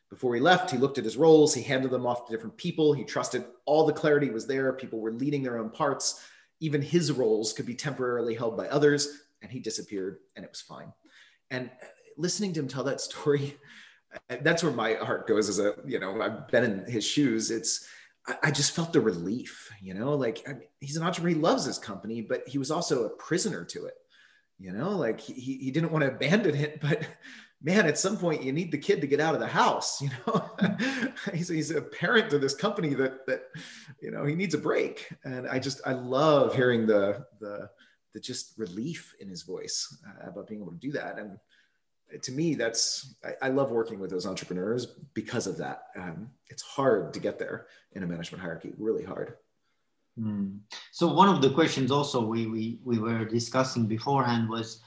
[0.08, 2.92] Before he left, he looked at his roles, he handed them off to different people.
[2.92, 4.72] He trusted all the clarity was there.
[4.72, 6.20] People were leading their own parts.
[6.60, 10.60] Even his roles could be temporarily held by others, and he disappeared, and it was
[10.60, 10.92] fine.
[11.50, 11.86] And uh,
[12.16, 13.56] listening to him tell that story,
[14.30, 17.50] uh, that's where my heart goes as a, you know, I've been in his shoes.
[17.50, 17.86] It's,
[18.42, 21.64] I just felt the relief, you know, like I mean, he's an entrepreneur, he loves
[21.64, 23.94] his company, but he was also a prisoner to it,
[24.58, 27.08] you know, like he, he didn't want to abandon it, but
[27.62, 30.10] man, at some point you need the kid to get out of the house, you
[30.26, 30.50] know,
[31.34, 33.44] he's, he's a parent to this company that, that,
[34.02, 35.12] you know, he needs a break.
[35.24, 37.70] And I just, I love hearing the, the,
[38.12, 41.18] the just relief in his voice uh, about being able to do that.
[41.18, 41.38] And
[42.22, 45.84] to me, that's I, I, love working with those entrepreneurs because of that.
[45.96, 49.34] Um, it's hard to get there in a management hierarchy, really hard.
[50.18, 50.58] Mm.
[50.92, 54.82] So one of the questions also we, we we were discussing beforehand was,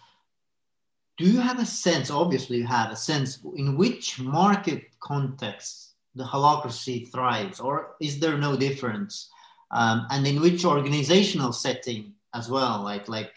[1.18, 2.12] do you have a sense?
[2.12, 8.38] Obviously, you have a sense in which market context the holacracy thrives, or is there
[8.38, 9.30] no difference?
[9.72, 12.84] Um, and in which organizational setting as well?
[12.84, 13.32] Like like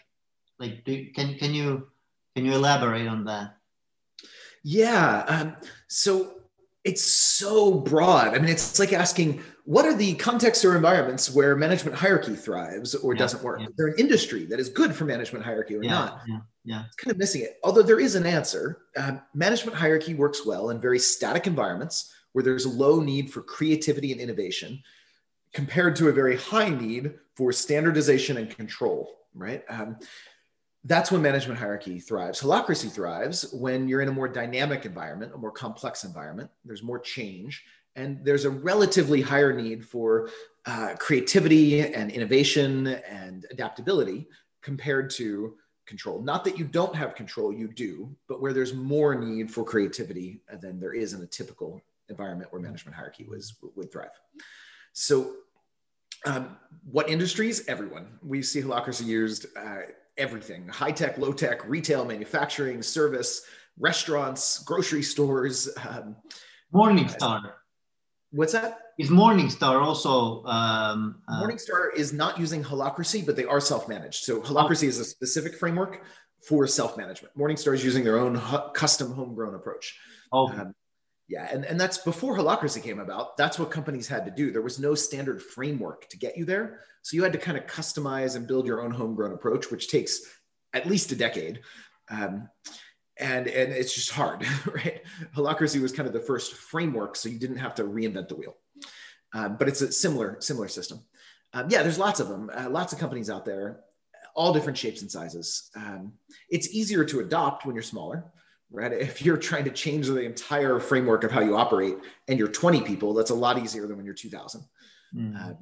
[0.59, 1.87] like do, can can you
[2.35, 3.57] can you elaborate on that?
[4.63, 5.23] Yeah.
[5.27, 5.55] Um,
[5.87, 6.33] so
[6.83, 8.29] it's so broad.
[8.29, 12.95] I mean, it's like asking what are the contexts or environments where management hierarchy thrives
[12.95, 13.59] or yeah, doesn't work?
[13.59, 13.67] Yeah.
[13.67, 16.21] Is there an industry that is good for management hierarchy or yeah, not?
[16.27, 16.83] Yeah, yeah.
[16.85, 17.59] It's kind of missing it.
[17.63, 18.83] Although there is an answer.
[18.95, 23.41] Um, management hierarchy works well in very static environments where there's a low need for
[23.41, 24.81] creativity and innovation
[25.53, 29.63] compared to a very high need for standardization and control, right?
[29.69, 29.97] Um,
[30.85, 32.41] that's when management hierarchy thrives.
[32.41, 36.49] Holacracy thrives when you're in a more dynamic environment, a more complex environment.
[36.65, 37.63] There's more change,
[37.95, 40.29] and there's a relatively higher need for
[40.65, 44.27] uh, creativity and innovation and adaptability
[44.63, 46.21] compared to control.
[46.21, 50.41] Not that you don't have control, you do, but where there's more need for creativity
[50.59, 54.09] than there is in a typical environment where management hierarchy was would thrive.
[54.93, 55.35] So,
[56.27, 56.57] um,
[56.89, 57.67] what industries?
[57.67, 58.07] Everyone.
[58.21, 59.45] We see holacracy used.
[59.55, 59.81] Uh,
[60.17, 63.43] everything high tech, low tech, retail, manufacturing, service,
[63.79, 65.69] restaurants, grocery stores.
[65.87, 66.15] Um,
[66.73, 67.53] Morningstar.
[68.31, 68.79] What's that?
[68.97, 70.43] Is Morningstar also?
[70.45, 74.23] Um, uh, Morningstar is not using Holacracy, but they are self managed.
[74.23, 76.03] So Holacracy is a specific framework
[76.45, 77.37] for self management.
[77.37, 78.41] Morningstar is using their own
[78.73, 79.97] custom homegrown approach.
[80.31, 80.49] Oh.
[80.49, 80.73] Um,
[81.27, 83.35] yeah, and, and that's before Holacracy came about.
[83.35, 84.51] That's what companies had to do.
[84.51, 86.81] There was no standard framework to get you there.
[87.01, 90.21] So you had to kind of customize and build your own homegrown approach, which takes
[90.73, 91.61] at least a decade.
[92.09, 92.49] Um,
[93.19, 95.01] and, and it's just hard, right?
[95.35, 98.55] Holacracy was kind of the first framework, so you didn't have to reinvent the wheel.
[99.33, 101.01] Um, but it's a similar, similar system.
[101.53, 103.81] Um, yeah, there's lots of them, uh, lots of companies out there,
[104.33, 105.71] all different shapes and sizes.
[105.75, 106.13] Um,
[106.49, 108.31] it's easier to adopt when you're smaller
[108.71, 108.91] right?
[108.91, 111.97] If you're trying to change the entire framework of how you operate
[112.27, 114.63] and you're 20 people, that's a lot easier than when you're 2000.
[115.15, 115.51] Mm.
[115.51, 115.53] Uh,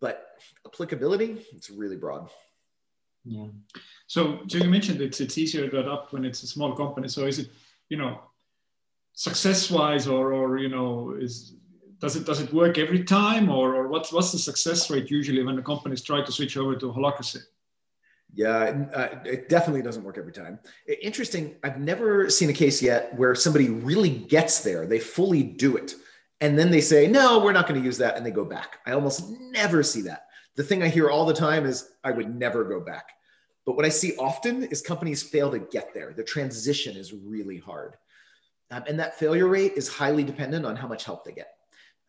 [0.00, 2.28] but applicability, it's really broad.
[3.24, 3.46] Yeah.
[4.06, 7.08] So, so you mentioned it's it's easier to adopt when it's a small company.
[7.08, 7.50] So is it,
[7.88, 8.20] you know,
[9.14, 11.54] success wise or or you know is
[12.00, 15.42] does it does it work every time or or what's what's the success rate usually
[15.42, 17.42] when the companies try to switch over to holacracy?
[18.34, 20.58] Yeah, uh, it definitely doesn't work every time.
[21.00, 21.54] Interesting.
[21.62, 25.94] I've never seen a case yet where somebody really gets there, they fully do it,
[26.40, 28.78] and then they say, no, we're not going to use that, and they go back.
[28.86, 30.26] I almost never see that.
[30.56, 33.10] The thing I hear all the time is, I would never go back.
[33.66, 36.12] But what I see often is companies fail to get there.
[36.12, 37.96] The transition is really hard.
[38.70, 41.53] Um, and that failure rate is highly dependent on how much help they get.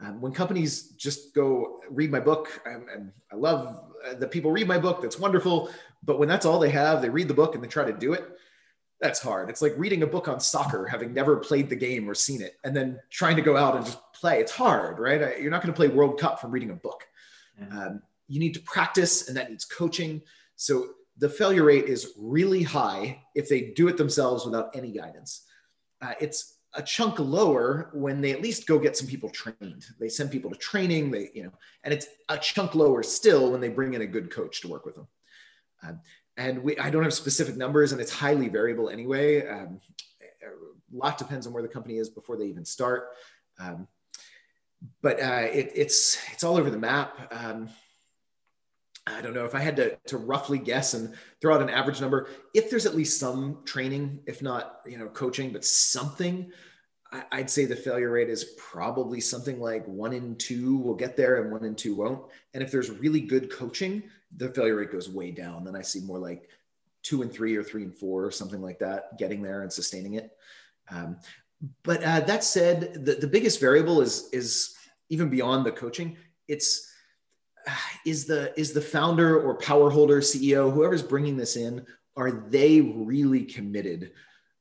[0.01, 4.51] Um, when companies just go read my book, and, and I love uh, that people
[4.51, 5.69] read my book, that's wonderful.
[6.03, 8.13] But when that's all they have, they read the book and they try to do
[8.13, 8.25] it.
[9.01, 9.49] That's hard.
[9.49, 12.55] It's like reading a book on soccer, having never played the game or seen it,
[12.63, 14.39] and then trying to go out and just play.
[14.39, 15.41] It's hard, right?
[15.41, 17.05] You're not going to play World Cup from reading a book.
[17.71, 20.21] Um, you need to practice, and that needs coaching.
[20.55, 25.45] So the failure rate is really high if they do it themselves without any guidance.
[26.01, 29.85] Uh, it's a chunk lower when they at least go get some people trained.
[29.99, 31.53] They send people to training, they, you know,
[31.83, 34.85] and it's a chunk lower still when they bring in a good coach to work
[34.85, 35.07] with them.
[35.83, 35.99] Um,
[36.37, 39.47] and we, I don't have specific numbers and it's highly variable anyway.
[39.47, 39.79] Um,
[40.21, 43.09] a lot depends on where the company is before they even start.
[43.59, 43.87] Um,
[45.01, 47.33] but uh, it, it's, it's all over the map.
[49.07, 52.01] I don't know if I had to, to roughly guess and throw out an average
[52.01, 52.27] number.
[52.53, 56.51] If there's at least some training, if not you know coaching, but something,
[57.11, 61.15] I, would say the failure rate is probably something like one in two will get
[61.15, 62.23] there and one in two won't.
[62.53, 64.03] And if there's really good coaching,
[64.37, 65.63] the failure rate goes way down.
[65.63, 66.49] Then I see more like
[67.03, 70.15] two and three or three and four or something like that, getting there and sustaining
[70.15, 70.31] it.
[70.89, 71.17] Um,
[71.83, 74.75] but uh, that said, the, the biggest variable is is
[75.09, 76.17] even beyond the coaching.
[76.47, 76.91] It's
[78.05, 81.85] is the is the founder or power holder, CEO, whoever's bringing this in,
[82.17, 84.11] are they really committed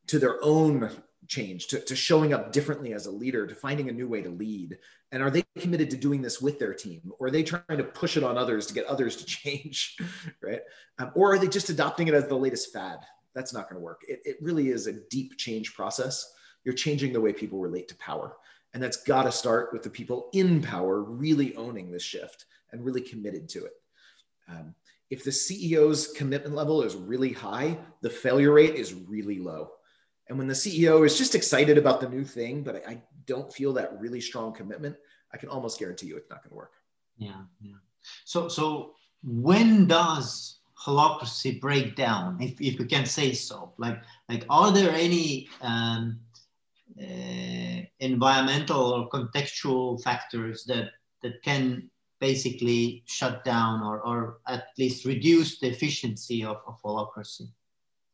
[0.07, 0.90] to their own
[1.26, 4.28] change, to, to showing up differently as a leader, to finding a new way to
[4.28, 4.78] lead?
[5.12, 7.12] And are they committed to doing this with their team?
[7.18, 9.96] Or are they trying to push it on others to get others to change?
[10.42, 10.61] right?
[10.98, 12.98] Um, or are they just adopting it as the latest fad?
[13.34, 14.02] That's not going to work.
[14.07, 16.34] It, it really is a deep change process.
[16.64, 18.36] You're changing the way people relate to power.
[18.72, 22.85] And that's got to start with the people in power really owning this shift and
[22.85, 23.72] really committed to it.
[24.49, 24.75] Um,
[25.11, 29.70] if the CEO's commitment level is really high, the failure rate is really low.
[30.29, 33.53] And when the CEO is just excited about the new thing, but I, I don't
[33.53, 34.97] feel that really strong commitment,
[35.33, 36.72] I can almost guarantee you it's not going to work.
[37.16, 37.77] Yeah, yeah.
[38.25, 43.72] So, so when does holacracy break down, if, if we can say so?
[43.79, 46.18] Like, like, are there any um,
[47.01, 50.91] uh, environmental or contextual factors that
[51.25, 51.91] that can
[52.31, 57.49] basically shut down or, or at least reduce the efficiency of, of holacracy?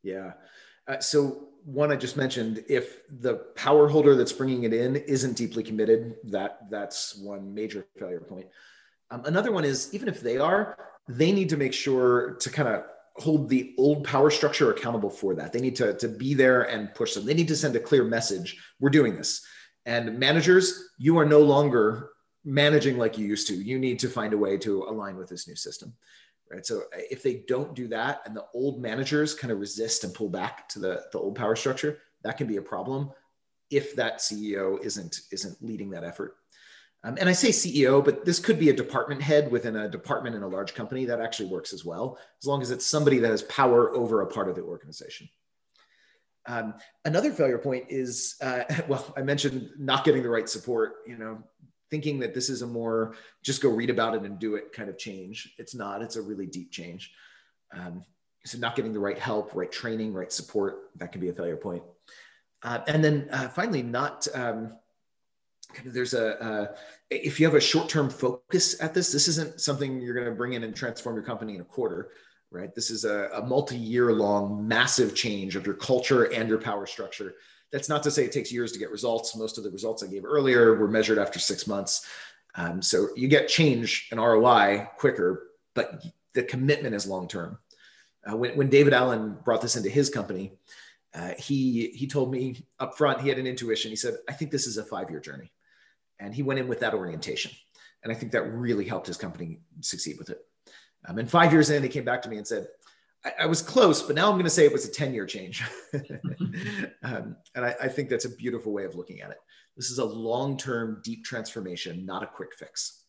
[0.02, 0.32] Yeah.
[0.88, 2.86] Uh, so one I just mentioned, if
[3.24, 3.34] the
[3.64, 8.48] power holder that's bringing it in isn't deeply committed, that that's one major failure point.
[9.12, 10.76] Um, another one is even if they are,
[11.08, 12.84] they need to make sure to kind of
[13.16, 15.52] hold the old power structure accountable for that.
[15.52, 17.26] They need to, to be there and push them.
[17.26, 18.48] They need to send a clear message.
[18.80, 19.44] We're doing this.
[19.86, 20.66] And managers,
[20.98, 22.10] you are no longer
[22.44, 23.54] managing like you used to.
[23.54, 25.92] You need to find a way to align with this new system.
[26.50, 26.66] Right.
[26.66, 30.28] So if they don't do that and the old managers kind of resist and pull
[30.28, 33.10] back to the, the old power structure, that can be a problem
[33.70, 36.36] if that CEO isn't isn't leading that effort.
[37.02, 40.36] Um, and I say CEO, but this could be a department head within a department
[40.36, 43.30] in a large company that actually works as well, as long as it's somebody that
[43.30, 45.28] has power over a part of the organization.
[46.46, 46.74] Um,
[47.04, 50.96] another failure point is, uh, well, I mentioned not getting the right support.
[51.06, 51.42] You know,
[51.90, 54.88] thinking that this is a more just go read about it and do it kind
[54.88, 55.54] of change.
[55.58, 56.02] It's not.
[56.02, 57.12] It's a really deep change.
[57.72, 58.04] Um,
[58.44, 61.56] so not getting the right help, right training, right support that can be a failure
[61.56, 61.82] point.
[62.62, 64.72] Uh, and then uh, finally, not um,
[65.84, 66.66] there's a uh,
[67.10, 70.54] if you have a short-term focus at this this isn't something you're going to bring
[70.54, 72.10] in and transform your company in a quarter
[72.50, 76.86] right this is a, a multi-year long massive change of your culture and your power
[76.86, 77.34] structure
[77.72, 79.36] that's not to say it takes years to get results.
[79.36, 82.06] Most of the results i gave earlier were measured after six months.
[82.56, 86.02] Um, so you get change and roi quicker but
[86.34, 87.58] the commitment is long term
[88.28, 90.52] uh, when, when David Allen brought this into his company
[91.14, 93.90] uh, he he told me up front he had an intuition.
[93.90, 95.52] He said i think this is a five year journey.
[96.18, 97.52] And he went in with that orientation.
[98.02, 100.44] And I think that really helped his company succeed with it.
[101.06, 102.66] Um, and five years in, he came back to me and said,
[103.24, 105.26] I, I was close, but now I'm going to say it was a 10 year
[105.26, 105.62] change.
[107.02, 109.38] um, and I, I think that's a beautiful way of looking at it.
[109.76, 113.04] This is a long term, deep transformation, not a quick fix.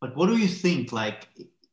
[0.00, 0.92] But what do you think?
[0.92, 1.28] Like,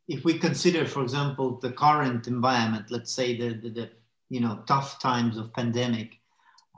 [0.07, 3.89] if we consider, for example, the current environment, let's say the, the, the
[4.29, 6.19] you know tough times of pandemic,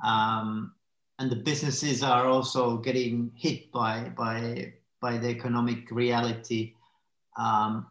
[0.04, 0.74] um,
[1.20, 6.74] and the businesses are also getting hit by by by the economic reality.
[7.38, 7.88] Um,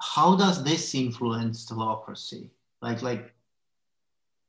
[0.00, 2.50] how does this influence democracy?
[2.82, 3.34] Like like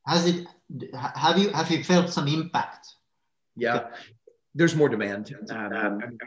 [0.06, 0.46] has it
[0.94, 2.86] have you have you felt some impact?
[3.56, 3.88] Yeah,
[4.54, 5.34] there's more demand.
[5.50, 6.18] Um, um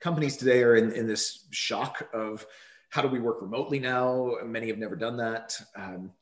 [0.00, 2.46] companies today are in, in this shock of
[2.90, 4.32] how do we work remotely now?
[4.44, 5.58] Many have never done that.
[5.74, 6.12] Um,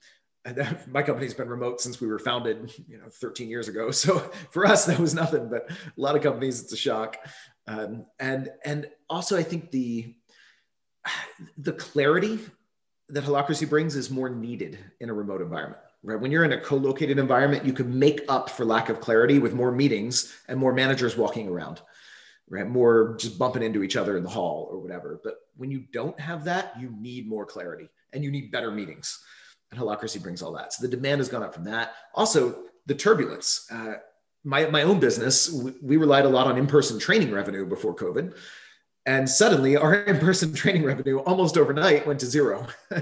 [0.89, 3.91] my company's been remote since we were founded, you know, 13 years ago.
[3.91, 4.19] So
[4.51, 5.49] for us, that was nothing.
[5.49, 7.17] But a lot of companies, it's a shock.
[7.67, 10.15] Um, and and also, I think the
[11.59, 12.39] the clarity
[13.09, 15.83] that holacracy brings is more needed in a remote environment.
[16.03, 16.19] Right?
[16.19, 19.55] When you're in a co-located environment, you can make up for lack of clarity with
[19.55, 21.81] more meetings and more managers walking around.
[22.49, 22.67] Right?
[22.67, 25.21] More just bumping into each other in the hall or whatever.
[25.23, 29.23] But when you don't have that, you need more clarity and you need better meetings
[29.73, 30.73] and holacracy brings all that.
[30.73, 31.95] So the demand has gone up from that.
[32.15, 33.67] Also, the turbulence.
[33.71, 33.95] Uh,
[34.45, 38.35] my, my own business, we, we relied a lot on in-person training revenue before COVID.
[39.07, 42.67] And suddenly our in-person training revenue almost overnight went to zero.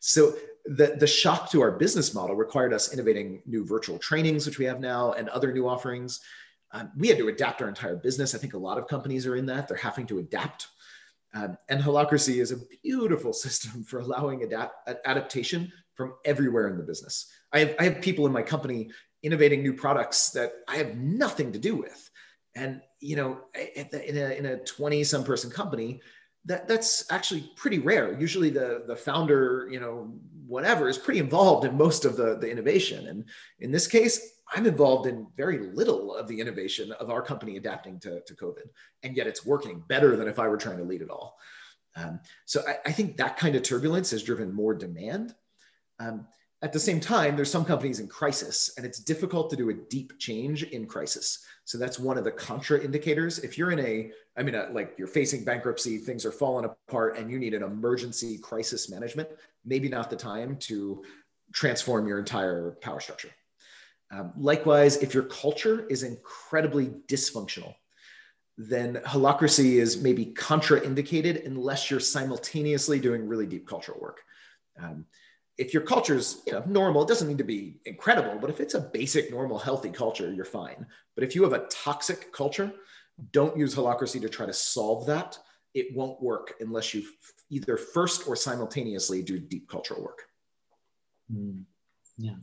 [0.00, 4.58] so the, the shock to our business model required us innovating new virtual trainings, which
[4.58, 6.20] we have now, and other new offerings.
[6.72, 8.34] Um, we had to adapt our entire business.
[8.34, 9.68] I think a lot of companies are in that.
[9.68, 10.68] They're having to adapt.
[11.34, 16.82] Um, and holacracy is a beautiful system for allowing adapt, adaptation from everywhere in the
[16.82, 17.30] business.
[17.52, 18.90] I have, I have people in my company
[19.22, 22.03] innovating new products that I have nothing to do with.
[22.56, 26.00] And, you know, in a, in a 20 some person company,
[26.46, 28.18] that that's actually pretty rare.
[28.18, 30.12] Usually the the founder, you know,
[30.46, 33.06] whatever is pretty involved in most of the, the innovation.
[33.08, 33.24] And
[33.60, 37.98] in this case, I'm involved in very little of the innovation of our company adapting
[38.00, 38.68] to, to COVID.
[39.02, 41.38] And yet it's working better than if I were trying to lead it all.
[41.96, 45.34] Um, so I, I, think that kind of turbulence has driven more demand.
[46.00, 46.26] Um,
[46.64, 49.74] at the same time, there's some companies in crisis, and it's difficult to do a
[49.74, 51.44] deep change in crisis.
[51.66, 53.38] So that's one of the contra indicators.
[53.38, 57.18] If you're in a, I mean, a, like you're facing bankruptcy, things are falling apart,
[57.18, 59.28] and you need an emergency crisis management,
[59.66, 61.04] maybe not the time to
[61.52, 63.30] transform your entire power structure.
[64.10, 67.74] Um, likewise, if your culture is incredibly dysfunctional,
[68.56, 74.20] then holacracy is maybe contraindicated unless you're simultaneously doing really deep cultural work.
[74.82, 75.04] Um,
[75.56, 78.60] if your culture is you know, normal, it doesn't need to be incredible, but if
[78.60, 80.86] it's a basic, normal, healthy culture, you're fine.
[81.14, 82.72] But if you have a toxic culture,
[83.32, 85.38] don't use holacracy to try to solve that.
[85.74, 87.04] It won't work unless you
[87.50, 90.22] either first or simultaneously do deep cultural work.
[91.32, 91.62] Mm.
[92.18, 92.34] Yeah.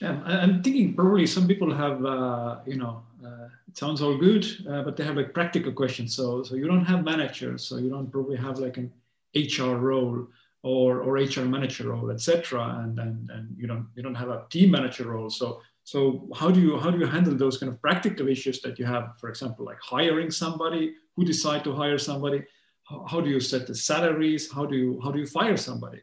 [0.00, 4.46] Yeah, I'm thinking probably some people have, uh, you know, uh, it sounds all good,
[4.68, 6.14] uh, but they have like practical questions.
[6.14, 8.92] So, so you don't have managers, so you don't probably have like an
[9.34, 10.28] HR role
[10.62, 12.80] or, or HR manager role, etc.
[12.82, 15.30] And, and, and you don't you don't have a team manager role.
[15.30, 18.78] So so how do you how do you handle those kind of practical issues that
[18.78, 22.44] you have, for example, like hiring somebody, who decide to hire somebody,
[22.84, 26.02] how, how do you set the salaries, how do you how do you fire somebody?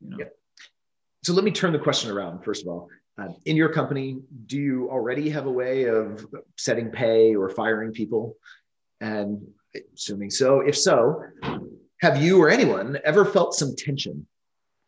[0.00, 0.24] You know?
[1.22, 2.88] So let me turn the question around first of all.
[3.20, 6.26] Uh, in your company, do you already have a way of
[6.56, 8.36] setting pay or firing people?
[9.02, 9.46] And
[9.94, 11.22] assuming so, if so,
[12.00, 14.26] have you or anyone ever felt some tension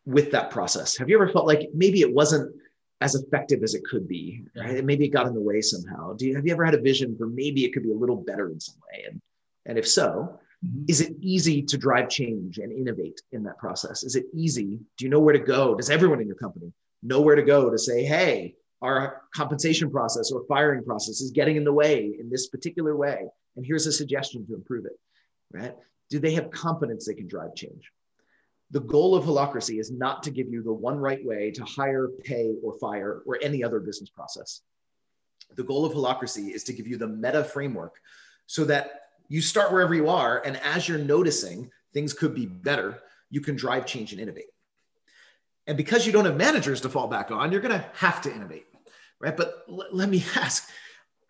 [0.04, 0.96] with that process?
[0.96, 2.54] Have you ever felt like maybe it wasn't
[3.02, 4.84] as effective as it could be, right?
[4.84, 6.12] Maybe it got in the way somehow.
[6.14, 8.16] Do you have you ever had a vision for maybe it could be a little
[8.16, 9.04] better in some way?
[9.08, 9.20] And
[9.66, 10.84] and if so, mm-hmm.
[10.88, 14.04] is it easy to drive change and innovate in that process?
[14.04, 14.78] Is it easy?
[14.96, 15.74] Do you know where to go?
[15.74, 20.30] Does everyone in your company know where to go to say, hey, our compensation process
[20.30, 23.92] or firing process is getting in the way in this particular way, and here's a
[23.92, 24.98] suggestion to improve it,
[25.52, 25.74] right?
[26.12, 27.90] Do they have competence they can drive change?
[28.70, 32.08] The goal of holacracy is not to give you the one right way to hire,
[32.22, 34.60] pay, or fire, or any other business process.
[35.56, 37.98] The goal of holacracy is to give you the meta framework
[38.46, 43.00] so that you start wherever you are, and as you're noticing things could be better,
[43.30, 44.50] you can drive change and innovate.
[45.66, 48.34] And because you don't have managers to fall back on, you're going to have to
[48.34, 48.66] innovate,
[49.18, 49.34] right?
[49.34, 50.68] But l- let me ask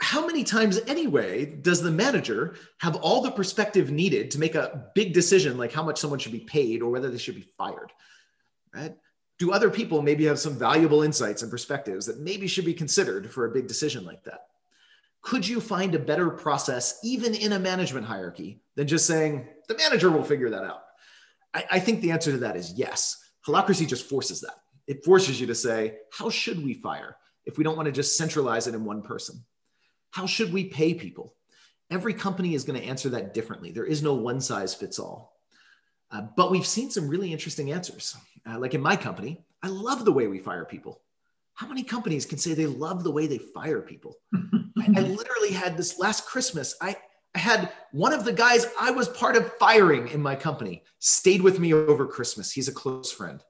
[0.02, 4.90] how many times anyway does the manager have all the perspective needed to make a
[4.94, 7.92] big decision like how much someone should be paid or whether they should be fired
[8.74, 8.94] right?
[9.38, 13.30] Do other people maybe have some valuable insights and perspectives that maybe should be considered
[13.30, 14.46] for a big decision like that?
[15.22, 19.76] Could you find a better process even in a management hierarchy than just saying the
[19.76, 20.82] manager will figure that out
[21.54, 23.18] i, I think the answer to that is yes.
[23.46, 24.54] Holacracy just forces that.
[24.86, 28.16] It forces you to say how should we fire if we don't want to just
[28.16, 29.44] centralize it in one person
[30.12, 31.34] how should we pay people?
[31.90, 33.72] Every company is going to answer that differently.
[33.72, 35.36] There is no one size fits all.
[36.10, 38.16] Uh, but we've seen some really interesting answers.
[38.46, 41.00] Uh, like in my company, I love the way we fire people.
[41.54, 44.16] How many companies can say they love the way they fire people?
[44.34, 46.74] I, I, literally had this last Christmas.
[46.80, 46.96] I,
[47.34, 51.40] I had one of the guys I was part of firing in my company stayed
[51.40, 52.52] with me over Christmas.
[52.52, 53.42] He's a close friend.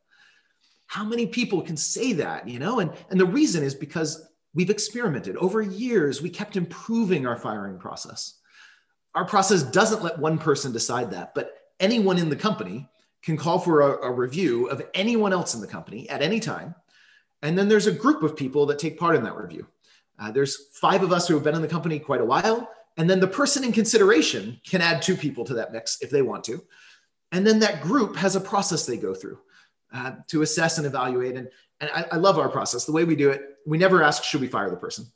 [0.86, 2.80] How many people can say that, you know?
[2.80, 5.36] And, and the reason is because We've experimented.
[5.36, 8.38] Over years, we kept improving our firing process.
[9.14, 12.88] Our process doesn't let one person decide that, but anyone in the company
[13.22, 16.74] can call for a, a, review of anyone else in the company at any time.
[17.42, 19.66] And then there's a group of people that take part in that review.
[20.18, 22.68] Uh, there's five of us who have been in the company quite a while.
[22.96, 26.22] And then the person in consideration can add two people to that mix if they
[26.22, 26.62] want to.
[27.32, 29.38] And then that group has a process they go through
[29.92, 31.36] uh, to assess and evaluate.
[31.36, 31.48] And,
[31.82, 32.86] and I, I love our process.
[32.86, 35.06] The way we do it we never ask, should we fire the person?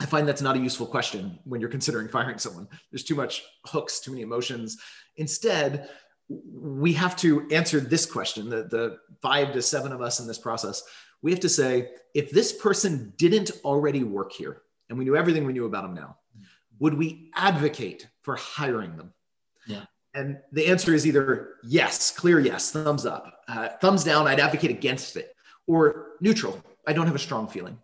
[0.00, 2.68] I find that's not a useful question when you're considering firing someone.
[2.90, 4.78] There's too much hooks, too many emotions.
[5.16, 5.90] Instead,
[6.28, 10.38] we have to answer this question the, the five to seven of us in this
[10.38, 10.82] process.
[11.22, 15.44] We have to say, if this person didn't already work here and we knew everything
[15.44, 16.16] we knew about them now,
[16.78, 19.12] would we advocate for hiring them?
[19.66, 19.84] Yeah.
[20.14, 24.70] And the answer is either yes, clear yes, thumbs up, uh, thumbs down, I'd advocate
[24.70, 25.34] against it,
[25.70, 27.78] or neutral, I don't have a strong feeling.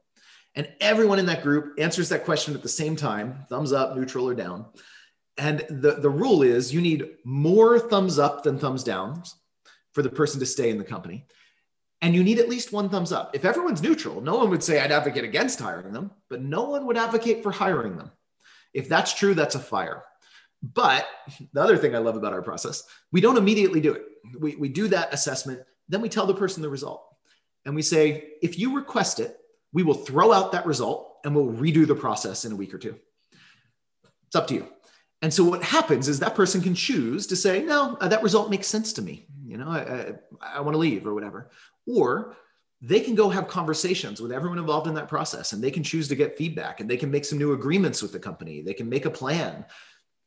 [0.56, 4.28] And everyone in that group answers that question at the same time thumbs up, neutral,
[4.28, 4.66] or down.
[5.38, 9.36] And the, the rule is you need more thumbs up than thumbs downs
[9.92, 11.26] for the person to stay in the company.
[12.02, 13.34] And you need at least one thumbs up.
[13.34, 16.86] If everyone's neutral, no one would say I'd advocate against hiring them, but no one
[16.86, 18.10] would advocate for hiring them.
[18.74, 20.04] If that's true, that's a fire.
[20.62, 21.06] But
[21.52, 22.82] the other thing I love about our process,
[23.12, 24.04] we don't immediately do it.
[24.38, 27.06] We, we do that assessment, then we tell the person the result.
[27.66, 29.36] And we say, if you request it,
[29.72, 32.78] we will throw out that result and we'll redo the process in a week or
[32.78, 32.96] two.
[34.26, 34.68] It's up to you.
[35.20, 38.50] And so what happens is that person can choose to say, no, uh, that result
[38.50, 39.26] makes sense to me.
[39.44, 41.50] You know, I, I, I want to leave or whatever.
[41.86, 42.36] Or
[42.80, 46.06] they can go have conversations with everyone involved in that process and they can choose
[46.08, 48.60] to get feedback and they can make some new agreements with the company.
[48.60, 49.64] They can make a plan.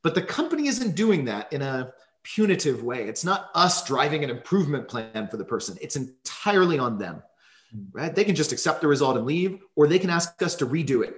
[0.04, 3.08] But the company isn't doing that in a punitive way.
[3.08, 5.78] It's not us driving an improvement plan for the person.
[5.82, 7.22] It's entirely on them.
[7.72, 7.86] Hmm.
[7.92, 8.14] Right?
[8.14, 11.04] They can just accept the result and leave or they can ask us to redo
[11.04, 11.16] it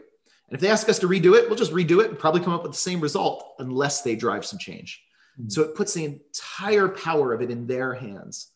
[0.52, 2.52] and if they ask us to redo it, we'll just redo it and probably come
[2.52, 5.02] up with the same result unless they drive some change.
[5.39, 5.47] Mm-hmm.
[5.47, 8.52] So it puts the entire power of it in their hands,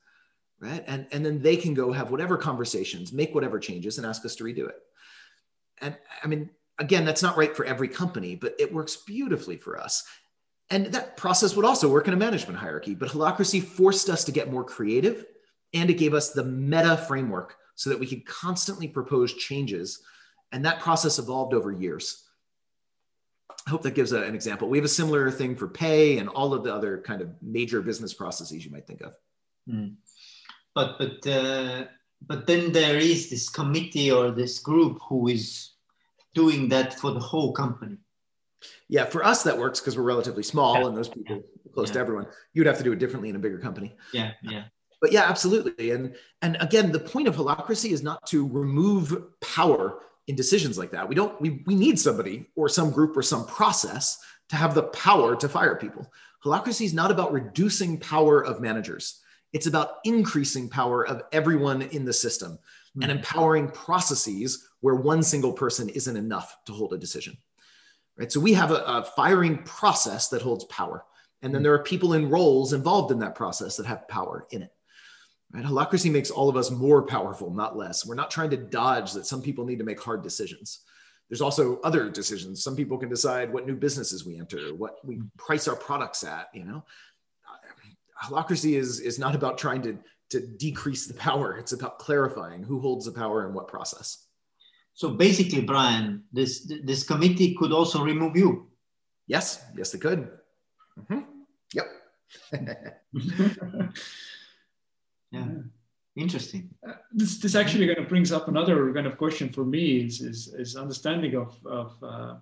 [0.59, 0.83] right?
[0.87, 4.35] And, and then they can go have whatever conversations, make whatever changes, and ask us
[4.35, 4.75] to redo it.
[5.79, 9.79] And I mean, again, that's not right for every company, but it works beautifully for
[9.79, 10.03] us.
[10.69, 14.33] And that process would also work in a management hierarchy, but Holacracy forced us to
[14.33, 15.25] get more creative
[15.73, 20.01] and it gave us the meta framework so that we could constantly propose changes
[20.51, 22.23] and that process evolved over years.
[23.67, 24.69] I hope that gives a, an example.
[24.69, 27.82] We have a similar thing for pay and all of the other kind of major
[27.82, 29.13] business processes you might think of.
[29.69, 29.95] Mm.
[30.73, 31.86] But but uh,
[32.21, 35.71] but then there is this committee or this group who is
[36.34, 37.97] doing that for the whole company.
[38.88, 40.88] Yeah, for us that works because we're relatively small yeah.
[40.88, 41.71] and those people yeah.
[41.73, 41.93] close yeah.
[41.93, 42.28] to everyone.
[42.53, 43.95] You'd have to do it differently in a bigger company.
[44.13, 44.65] Yeah, yeah.
[45.05, 45.91] But yeah, absolutely.
[45.91, 50.89] And and again, the point of holacracy is not to remove power in decisions like
[50.89, 51.07] that.
[51.07, 54.17] We don't, we, we need somebody or some group or some process
[54.49, 56.11] to have the power to fire people.
[56.43, 59.21] Holacracy is not about reducing power of managers.
[59.53, 63.03] It's about increasing power of everyone in the system mm-hmm.
[63.03, 67.37] and empowering processes where one single person isn't enough to hold a decision.
[68.17, 68.31] Right.
[68.31, 71.05] So we have a, a firing process that holds power.
[71.43, 71.65] And then hmm.
[71.65, 74.71] there are people in roles involved in that process that have power in it.
[75.51, 75.63] Right?
[75.63, 78.05] Holacracy makes all of us more powerful, not less.
[78.05, 80.81] We're not trying to dodge that some people need to make hard decisions.
[81.29, 82.63] There's also other decisions.
[82.63, 86.49] Some people can decide what new businesses we enter, what we price our products at.
[86.53, 86.85] You know,
[88.21, 89.97] holacracy is is not about trying to
[90.29, 91.57] to decrease the power.
[91.57, 94.27] It's about clarifying who holds the power and what process.
[94.93, 98.67] So basically, Brian, this this committee could also remove you.
[99.27, 100.29] Yes, yes, they could.
[100.99, 101.21] Mm-hmm.
[101.73, 101.87] Yep.
[105.36, 105.61] yeah.
[106.15, 106.69] Interesting.
[106.88, 110.21] Uh, this, this actually kind of brings up another kind of question for me is
[110.21, 112.36] is, is understanding of, of uh,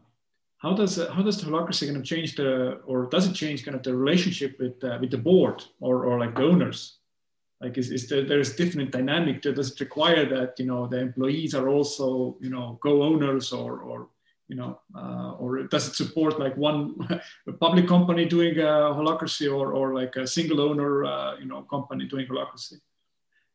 [0.58, 3.66] how does uh, how does the holacracy kind of change the or does it change
[3.66, 7.00] kind of the relationship with uh, with the board or, or like the owners?
[7.62, 11.56] Like is, is there there's different dynamic does it require that you know the employees
[11.56, 14.10] are also you know co-owners or or
[14.48, 16.96] you know, uh, or does it support like one
[17.60, 22.06] public company doing a holacracy or, or like a single owner, uh, you know, company
[22.06, 22.76] doing holacracy?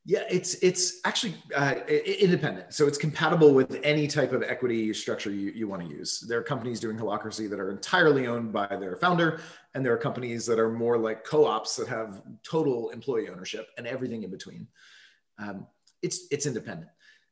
[0.04, 5.30] Yeah, it's it's actually uh, independent, so it's compatible with any type of equity structure
[5.30, 6.20] you, you want to use.
[6.20, 9.40] There are companies doing holacracy that are entirely owned by their founder,
[9.74, 13.86] and there are companies that are more like co-ops that have total employee ownership and
[13.86, 14.66] everything in between.
[15.38, 15.66] Um,
[16.00, 16.88] it's it's independent.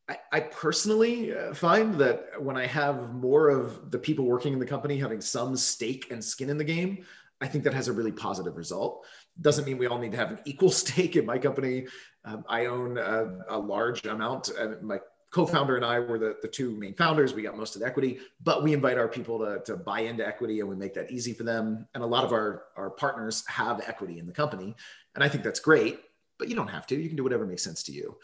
[0.08, 4.66] I, personally uh, find that when I have more of the people working in the
[4.66, 7.04] company having some stake and skin in the game,
[7.40, 9.04] I think that has a really positive result.
[9.40, 11.86] Doesn't mean we all need to have an equal stake in my company.
[12.24, 14.48] Um, I own a, a large amount.
[14.50, 15.00] And my
[15.32, 17.34] co-founder and I were the, the two main founders.
[17.34, 20.26] We got most of the equity, but we invite our people to, to buy into
[20.26, 21.86] equity and we make that easy for them.
[21.94, 24.74] And a lot of our, our partners have equity in the company.
[25.14, 26.00] And I think that's great,
[26.38, 26.96] but you don't have to.
[26.96, 28.16] You can do whatever makes sense to you.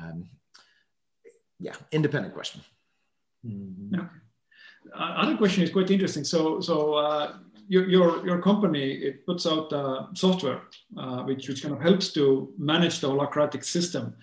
[0.00, 0.28] Um,
[1.62, 2.60] yeah, independent question.
[3.46, 3.94] Mm-hmm.
[3.94, 4.06] Yeah.
[4.94, 6.24] Uh, other question is quite interesting.
[6.24, 7.36] So, so uh,
[7.68, 10.62] your, your, your company it puts out uh, software
[10.96, 14.14] uh, which, which kind of helps to manage the holacratic system.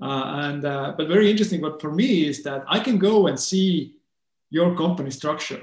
[0.00, 1.60] Uh, and uh, but very interesting.
[1.60, 3.96] But for me is that I can go and see
[4.50, 5.62] your company structure.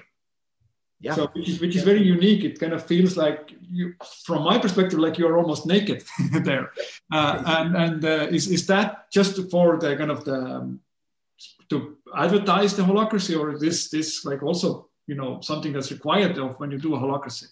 [0.99, 1.15] Yeah.
[1.15, 2.43] So which is which is very unique.
[2.43, 3.93] It kind of feels like you,
[4.25, 6.03] from my perspective, like you're almost naked
[6.43, 6.71] there.
[7.11, 8.03] and and
[8.33, 10.79] is is that just for the kind of the um,
[11.69, 16.59] to advertise the holacracy, or this this like also you know something that's required of
[16.59, 17.47] when you do a holacracy?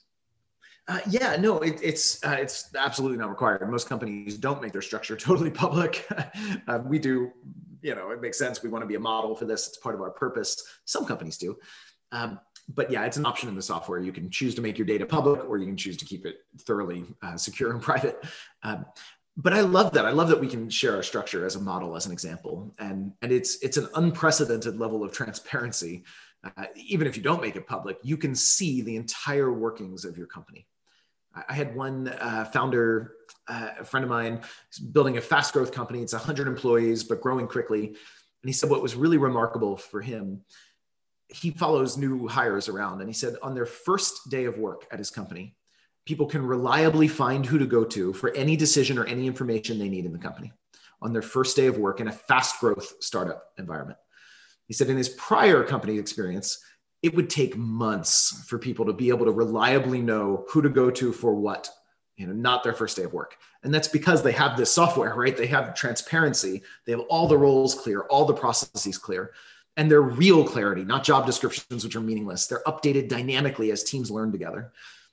[0.88, 3.69] Uh, yeah, no, it, it's uh, it's absolutely not required.
[3.69, 6.07] Most companies don't make their structure totally public.
[6.68, 7.31] uh, we do,
[7.81, 8.63] you know, it makes sense.
[8.63, 9.68] We want to be a model for this.
[9.68, 10.61] It's part of our purpose.
[10.85, 11.57] Some companies do,
[12.11, 12.39] um,
[12.73, 13.99] but yeah, it's an option in the software.
[13.99, 16.38] You can choose to make your data public, or you can choose to keep it
[16.61, 18.23] thoroughly uh, secure and private.
[18.63, 18.85] Um,
[19.38, 20.06] but I love that.
[20.06, 23.14] I love that we can share our structure as a model, as an example, and
[23.22, 26.03] and it's it's an unprecedented level of transparency
[26.44, 30.18] uh, even if you don't make it public, you can see the entire workings of
[30.18, 30.68] your company.
[31.34, 33.14] I had one uh, founder,
[33.48, 34.41] uh, a friend of mine,
[34.91, 36.02] building a fast growth company.
[36.02, 37.88] It's 100 employees, but growing quickly.
[37.88, 37.95] And
[38.49, 40.41] he said what was really remarkable for him,
[41.30, 42.99] he follows new hires around.
[42.99, 45.56] And he said on their first day of work at his company,
[46.06, 49.90] people can reliably find who to go to for any decision or any information they
[49.90, 50.52] need in the company
[51.02, 53.98] on their first day of work in a fast growth startup environment.
[54.68, 56.64] He said in his prior company experience,
[57.02, 60.91] it would take months for people to be able to reliably know who to go
[60.91, 61.69] to for what,
[62.15, 63.38] you know, not their first day of work.
[63.64, 65.36] And that's because they have this software, right?
[65.36, 69.32] They have transparency, they have all the roles clear, all the processes clear,
[69.78, 72.45] and they're real clarity, not job descriptions, which are meaningless.
[72.45, 74.72] They're updated dynamically as teams learn together.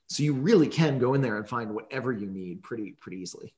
[0.08, 3.54] So you really can go in there and find whatever you need pretty, pretty easily.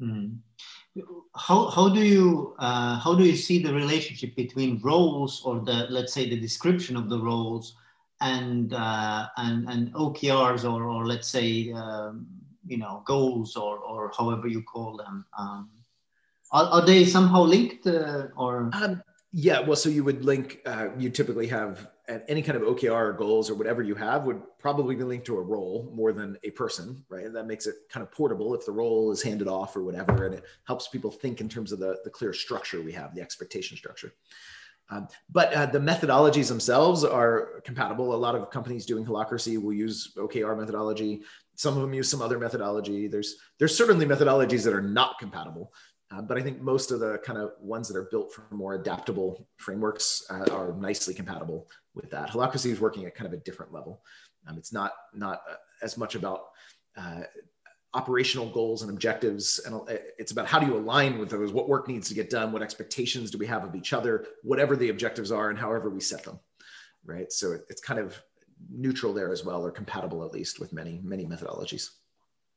[0.00, 1.02] Mm-hmm.
[1.34, 5.86] How, how do you uh, how do you see the relationship between roles or the
[5.90, 7.76] let's say the description of the roles
[8.20, 12.26] and uh, and and OKRs or or let's say um,
[12.66, 15.24] you know goals or or however you call them?
[15.38, 15.70] Um,
[16.52, 18.70] are, are they somehow linked uh, or?
[18.72, 21.90] Um, yeah well so you would link uh, you typically have
[22.28, 25.36] any kind of OKR or goals or whatever you have would probably be linked to
[25.36, 27.24] a role more than a person, right?
[27.24, 30.26] And that makes it kind of portable if the role is handed off or whatever,
[30.26, 33.20] and it helps people think in terms of the, the clear structure we have, the
[33.20, 34.12] expectation structure.
[34.88, 38.14] Um, but uh, the methodologies themselves are compatible.
[38.14, 41.22] A lot of companies doing holacracy will use OKR methodology.
[41.56, 43.08] Some of them use some other methodology.
[43.08, 45.72] There's there's certainly methodologies that are not compatible.
[46.12, 48.74] Uh, but I think most of the kind of ones that are built for more
[48.74, 51.66] adaptable frameworks uh, are nicely compatible
[51.96, 52.30] with that.
[52.30, 54.02] Holacracy is working at kind of a different level.
[54.46, 56.50] Um, it's not not uh, as much about
[56.96, 57.22] uh,
[57.94, 61.52] operational goals and objectives, and uh, it's about how do you align with those.
[61.52, 62.52] What work needs to get done?
[62.52, 64.26] What expectations do we have of each other?
[64.42, 66.38] Whatever the objectives are, and however we set them,
[67.04, 67.32] right?
[67.32, 68.20] So it, it's kind of
[68.70, 71.90] neutral there as well, or compatible at least with many many methodologies.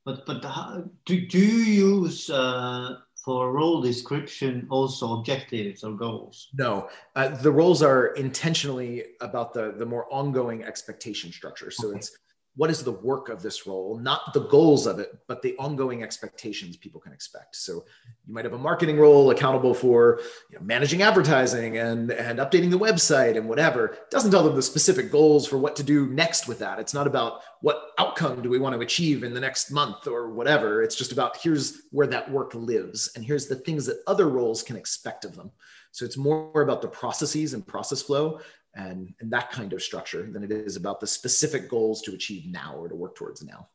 [0.05, 2.97] But but how, do do you use uh,
[3.30, 6.47] for role description also objectives or goals?
[6.57, 11.69] No, uh, the roles are intentionally about the the more ongoing expectation structure.
[11.69, 11.97] So okay.
[11.97, 12.18] it's
[12.55, 16.03] what is the work of this role, not the goals of it, but the ongoing
[16.03, 17.55] expectations people can expect.
[17.55, 17.85] So
[18.27, 20.19] you might have a marketing role accountable for
[20.49, 23.88] you know, managing advertising and, and updating the website and whatever.
[23.88, 26.80] It doesn't tell them the specific goals for what to do next with that.
[26.80, 30.31] It's not about what outcome do we want to achieve in the next month or
[30.31, 30.84] whatever.
[30.84, 34.63] It's just about here's where that work lives and here's the things that other roles
[34.63, 35.51] can expect of them.
[35.91, 38.39] So it's more about the processes and process flow
[38.75, 42.45] and, and that kind of structure than it is about the specific goals to achieve
[42.45, 43.67] now or to work towards now.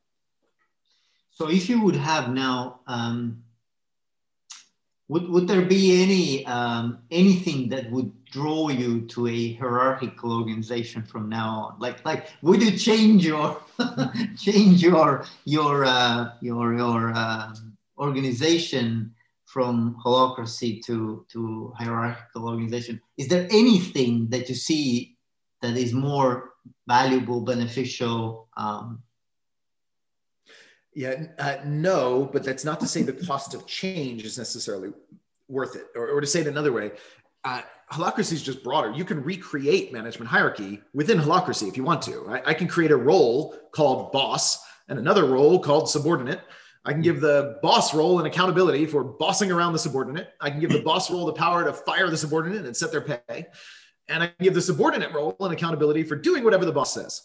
[1.30, 3.42] So if you would have now, um,
[5.08, 11.02] would, would there be any um, anything that would draw you to a hierarchical organization
[11.02, 11.80] from now on?
[11.80, 13.60] Like like would you change your
[14.38, 17.54] change your your uh, your your uh,
[17.98, 19.14] organization
[19.54, 25.16] from holacracy to, to hierarchical organization, is there anything that you see
[25.62, 26.54] that is more
[26.88, 28.48] valuable, beneficial?
[28.56, 29.00] Um,
[30.92, 34.90] yeah, uh, no, but that's not to say the cost of change is necessarily
[35.46, 35.86] worth it.
[35.94, 36.90] Or, or to say it another way,
[37.44, 37.62] uh,
[37.92, 38.90] holacracy is just broader.
[38.90, 42.26] You can recreate management hierarchy within holacracy if you want to.
[42.28, 44.58] I, I can create a role called boss
[44.88, 46.40] and another role called subordinate
[46.84, 50.34] I can give the boss role and accountability for bossing around the subordinate.
[50.40, 53.00] I can give the boss role the power to fire the subordinate and set their
[53.00, 53.46] pay.
[54.08, 57.22] And I can give the subordinate role and accountability for doing whatever the boss says.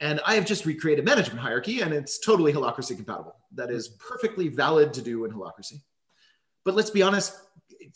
[0.00, 3.34] And I have just recreated management hierarchy and it's totally holacracy compatible.
[3.54, 5.80] That is perfectly valid to do in holacracy.
[6.64, 7.34] But let's be honest,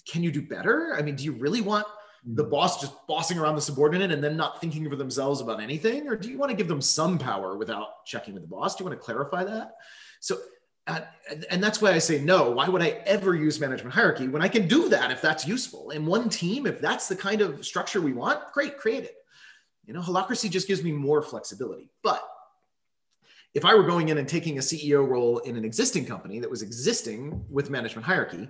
[0.09, 0.97] can you do better?
[0.99, 1.87] I mean, do you really want
[2.25, 2.51] the hmm.
[2.51, 6.09] boss just bossing around the subordinate and then not thinking for themselves about anything?
[6.09, 8.75] Or do you want to give them some power without checking with the boss?
[8.75, 9.77] Do you want to clarify that?
[10.21, 10.39] So
[10.87, 11.07] and,
[11.51, 12.51] and that's why I say no.
[12.51, 15.91] Why would I ever use management hierarchy when I can do that if that's useful?
[15.91, 19.15] In one team, if that's the kind of structure we want, great, create it.
[19.85, 21.91] You know, holacracy just gives me more flexibility.
[22.03, 22.23] But
[23.55, 26.51] if I were going in and taking a CEO role in an existing company that
[26.51, 28.49] was existing with management hierarchy,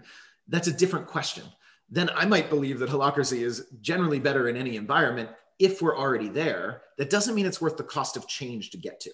[0.48, 1.44] that's a different question.
[1.90, 6.28] Then I might believe that holacracy is generally better in any environment if we're already
[6.28, 6.82] there.
[6.98, 9.10] That doesn't mean it's worth the cost of change to get to.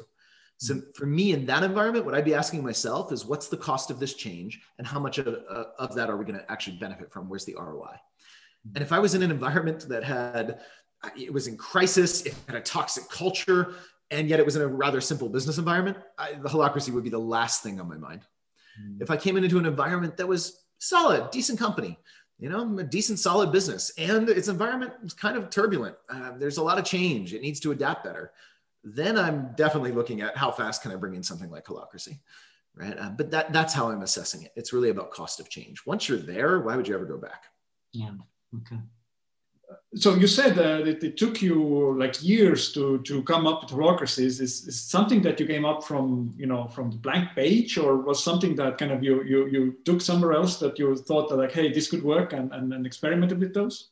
[0.59, 3.91] So for me in that environment, what I'd be asking myself is what's the cost
[3.91, 6.77] of this change and how much of, uh, of that are we going to actually
[6.79, 7.29] benefit from?
[7.29, 7.95] Where's the ROI?
[8.75, 10.61] And if I was in an environment that had,
[11.17, 13.75] it was in crisis, it had a toxic culture,
[14.11, 17.11] and yet it was in a rather simple business environment, I, the holacracy would be
[17.11, 18.23] the last thing on my mind.
[18.83, 19.01] Mm.
[19.01, 21.99] If I came into an environment that was solid, decent company,
[22.39, 25.97] you know, a decent, solid business, and its environment is kind of turbulent.
[26.09, 28.33] Uh, there's a lot of change; it needs to adapt better.
[28.85, 32.19] Then I'm definitely looking at how fast can I bring in something like Holacracy,
[32.75, 32.99] right?
[32.99, 34.53] Uh, but that that's how I'm assessing it.
[34.57, 35.85] It's really about cost of change.
[35.85, 37.45] Once you're there, why would you ever go back?
[37.93, 38.13] Yeah.
[38.57, 38.79] Okay
[39.95, 44.25] so you said that it, took you like years to to come up with holacracy.
[44.25, 47.79] Is, is, is something that you came up from you know from the blank page,
[47.79, 51.29] or was something that kind of you you you took somewhere else that you thought
[51.29, 53.91] that like hey this could work and and, and experimented with those?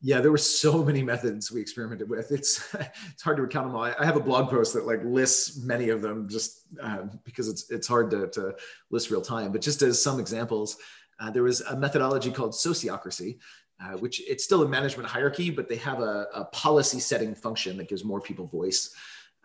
[0.00, 2.30] Yeah, there were so many methods we experimented with.
[2.30, 2.74] It's
[3.10, 3.82] it's hard to recount them all.
[3.82, 7.70] I have a blog post that like lists many of them just uh, because it's
[7.70, 8.54] it's hard to, to
[8.90, 9.50] list real time.
[9.50, 10.76] But just as some examples,
[11.18, 13.38] uh, there was a methodology called sociocracy,
[13.82, 17.76] uh, which it's still a management hierarchy, but they have a, a policy setting function
[17.78, 18.94] that gives more people voice.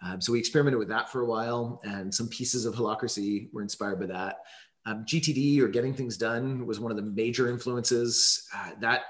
[0.03, 3.61] Um, so we experimented with that for a while, and some pieces of Holacracy were
[3.61, 4.39] inspired by that.
[4.85, 8.47] Um, GTD or Getting Things Done was one of the major influences.
[8.53, 9.03] Uh, that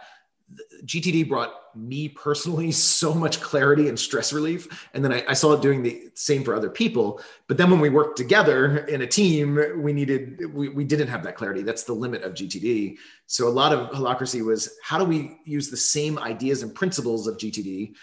[0.86, 4.88] GTD brought me personally so much clarity and stress relief.
[4.94, 7.22] And then I, I, saw it doing the same for other people.
[7.48, 11.24] But then when we worked together in a team, we needed, we, we didn't have
[11.24, 11.62] that clarity.
[11.62, 12.98] That's the limit of GTD.
[13.26, 17.28] So a lot of holacracy was how do we use the same ideas and principles
[17.28, 17.94] of GTD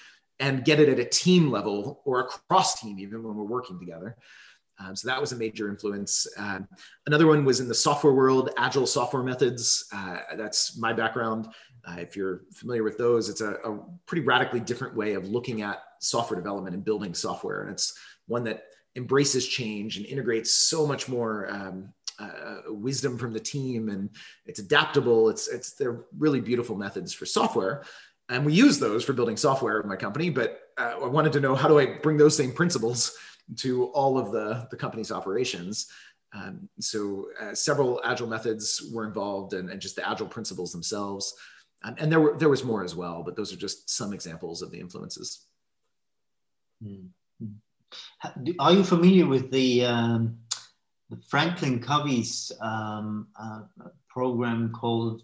[0.41, 4.17] and get it at a team level or across team, even when we're working together.
[4.81, 6.27] Um, so that was a major influence.
[6.39, 6.67] Um,
[7.07, 9.87] another one was in the software world, agile software methods.
[9.95, 11.49] Uh, that's my background.
[11.87, 15.63] Uh, if you're familiar with those, it's a, a, pretty radically different way of looking
[15.63, 17.63] at software development and building software.
[17.63, 17.97] And it's
[18.27, 18.65] one that
[18.97, 23.89] embraces change and integrates so much more um, uh, wisdom from the team.
[23.89, 24.11] And
[24.47, 25.31] it's adaptable.
[25.31, 27.85] It's, it's, they're really beautiful methods for software.
[28.29, 30.31] And we use those for building software in my company.
[30.31, 33.17] But uh, I wanted to know how do I bring those same principles
[33.57, 35.89] to all of the, the company's operations?
[36.33, 41.35] Um, so uh, several agile methods were involved and, and, just the agile principles themselves.
[41.83, 44.63] Um, and there were there was more as well, but those are just some examples
[44.63, 45.47] of the influences.
[46.85, 47.07] Mm-hmm.
[48.59, 50.39] Are you familiar with the, um,
[51.09, 53.63] the Franklin Covey's um, uh,
[54.09, 55.23] program called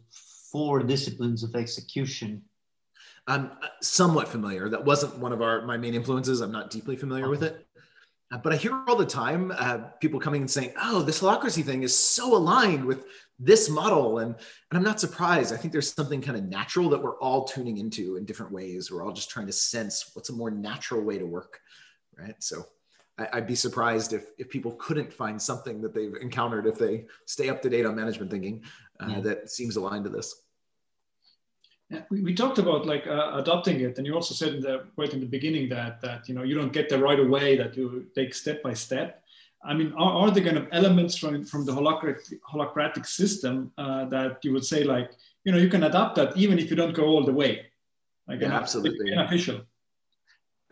[0.51, 2.43] Four Disciplines of Execution?
[3.27, 4.69] I'm uh, somewhat familiar.
[4.69, 6.41] That wasn't one of our my main influences.
[6.41, 7.31] I'm not deeply familiar okay.
[7.31, 7.66] with it.
[8.33, 11.65] Uh, but I hear all the time uh, people coming and saying, "Oh, this holacracy
[11.65, 13.05] thing is so aligned with
[13.38, 15.52] this model," and and I'm not surprised.
[15.52, 18.90] I think there's something kind of natural that we're all tuning into in different ways.
[18.90, 21.60] We're all just trying to sense what's a more natural way to work,
[22.16, 22.34] right?
[22.40, 22.66] So
[23.18, 27.06] I, would be surprised if if people couldn't find something that they've encountered if they
[27.24, 28.62] stay up to date on management thinking
[29.00, 29.20] uh, yeah.
[29.20, 30.42] that seems aligned to this.
[31.88, 34.86] Yeah, we, we talked about like uh, adopting it, and you also said in the
[34.96, 37.76] right in the beginning that that you know you don't get there right away; that
[37.76, 39.22] you take step by step.
[39.66, 44.05] I mean, are, are there kind of elements from from the holocratic, holacratic system uh,
[44.06, 45.10] that you would say like
[45.44, 47.66] you know you can adapt that even if you don't go all the way?
[48.28, 49.60] Like yeah, absolutely beneficial.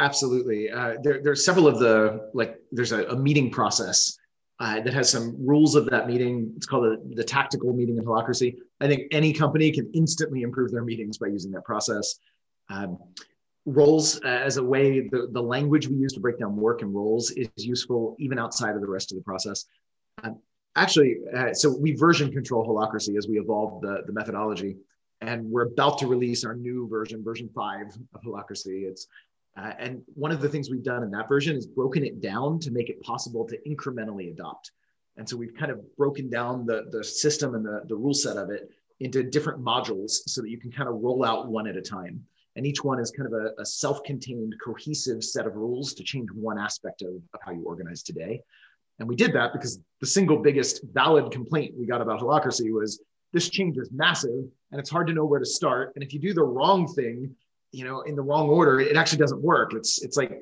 [0.00, 0.70] Absolutely.
[0.70, 2.58] Uh, there, there's several of the like.
[2.72, 4.16] There's a, a meeting process
[4.60, 6.52] uh, that has some rules of that meeting.
[6.56, 8.56] It's called the, the tactical meeting in holacracy.
[8.80, 12.18] I think any company can instantly improve their meetings by using that process.
[12.70, 12.98] Um,
[13.66, 16.94] roles uh, as a way, the, the language we use to break down work and
[16.94, 19.66] roles is useful even outside of the rest of the process.
[20.22, 20.38] Um,
[20.76, 24.76] actually, uh, so we version control holacracy as we evolve the, the methodology.
[25.20, 28.84] And we're about to release our new version, version five of holacracy.
[28.84, 29.06] It's
[29.56, 32.58] uh, and one of the things we've done in that version is broken it down
[32.58, 34.72] to make it possible to incrementally adopt.
[35.16, 38.36] And so we've kind of broken down the, the system and the, the rule set
[38.36, 38.68] of it
[38.98, 42.24] into different modules so that you can kind of roll out one at a time.
[42.56, 46.04] And each one is kind of a, a self contained, cohesive set of rules to
[46.04, 48.40] change one aspect of, of how you organize today.
[49.00, 53.00] And we did that because the single biggest valid complaint we got about holacracy was
[53.32, 55.92] this change is massive and it's hard to know where to start.
[55.96, 57.34] And if you do the wrong thing,
[57.74, 59.74] you know in the wrong order it actually doesn't work.
[59.74, 60.40] It's it's like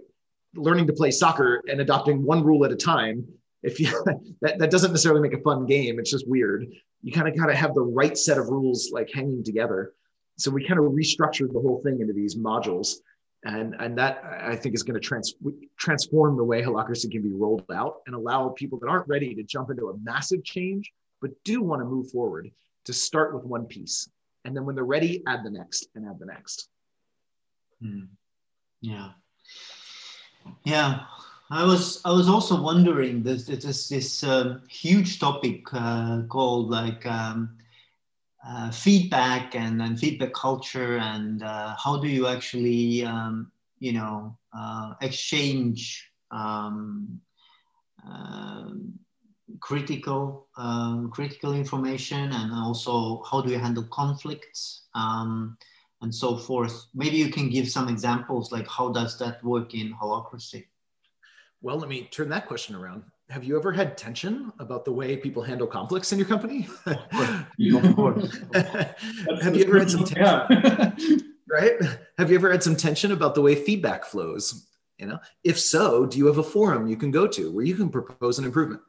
[0.55, 3.26] learning to play soccer and adopting one rule at a time.
[3.62, 3.86] If you
[4.43, 5.98] that, that doesn't necessarily make a fun game.
[5.98, 6.66] It's just weird.
[7.02, 9.94] You kind of got to have the right set of rules like hanging together
[10.43, 12.97] so we kind of restructured the whole thing into these modules
[13.44, 15.35] and and that i think is going to trans-
[15.77, 19.43] transform the way holacracy can be rolled out and allow people that aren't ready to
[19.43, 22.51] jump into a massive change but do want to move forward
[22.85, 24.09] to start with one piece
[24.44, 26.69] and then when they're ready add the next and add the next
[27.82, 28.09] Mm.
[28.81, 29.10] Yeah.
[30.64, 31.01] Yeah.
[31.51, 37.05] I was I was also wondering there's, there's this um, huge topic uh, called like
[37.05, 37.59] um,
[38.47, 44.36] uh, feedback and, and feedback culture and uh, how do you actually um, you know
[44.56, 47.20] uh, exchange um,
[48.06, 48.93] um,
[49.60, 55.56] critical um, critical information and also how do you handle conflicts um,
[56.02, 56.86] and so forth.
[56.94, 60.66] Maybe you can give some examples like how does that work in holacracy
[61.62, 63.05] Well, let me turn that question around.
[63.30, 66.68] Have you ever had tension about the way people handle conflicts in your company?
[66.86, 68.38] of course.
[68.54, 71.34] Have you ever had some tension?
[71.48, 71.72] right?
[72.18, 74.66] Have you ever had some tension about the way feedback flows?
[74.98, 77.74] You know, if so, do you have a forum you can go to where you
[77.74, 78.82] can propose an improvement,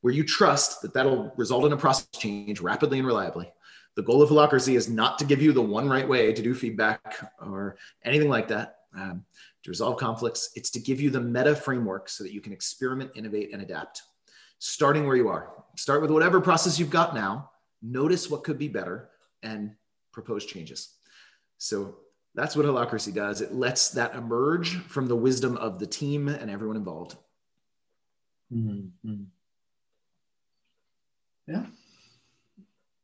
[0.00, 3.52] where you trust that that'll result in a process change rapidly and reliably?
[3.94, 6.54] The goal of Holacracy is not to give you the one right way to do
[6.54, 8.76] feedback or anything like that.
[8.96, 9.24] Um,
[9.62, 13.10] to resolve conflicts, it's to give you the meta framework so that you can experiment,
[13.14, 14.02] innovate, and adapt.
[14.58, 18.68] Starting where you are, start with whatever process you've got now, notice what could be
[18.68, 19.10] better,
[19.42, 19.72] and
[20.12, 20.94] propose changes.
[21.58, 21.96] So
[22.34, 23.40] that's what Holacracy does.
[23.40, 27.16] It lets that emerge from the wisdom of the team and everyone involved.
[28.52, 29.22] Mm-hmm.
[31.46, 31.66] Yeah.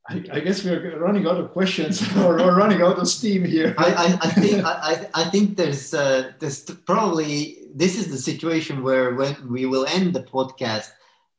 [0.09, 3.75] I, I, guess we're running out of questions or, running out of steam here.
[3.77, 8.83] I, I, I think I, I think there's uh, there's probably this is the situation
[8.83, 10.89] where when we will end the podcast,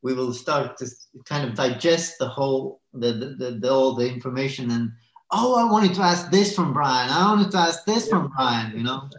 [0.01, 0.87] we will start to
[1.25, 4.91] kind of digest the whole the, the, the, the all the information and
[5.31, 7.09] oh I wanted to ask this from Brian.
[7.09, 8.77] I wanted to ask this from Brian.
[8.77, 9.09] You know,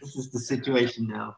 [0.00, 1.36] this is the situation now.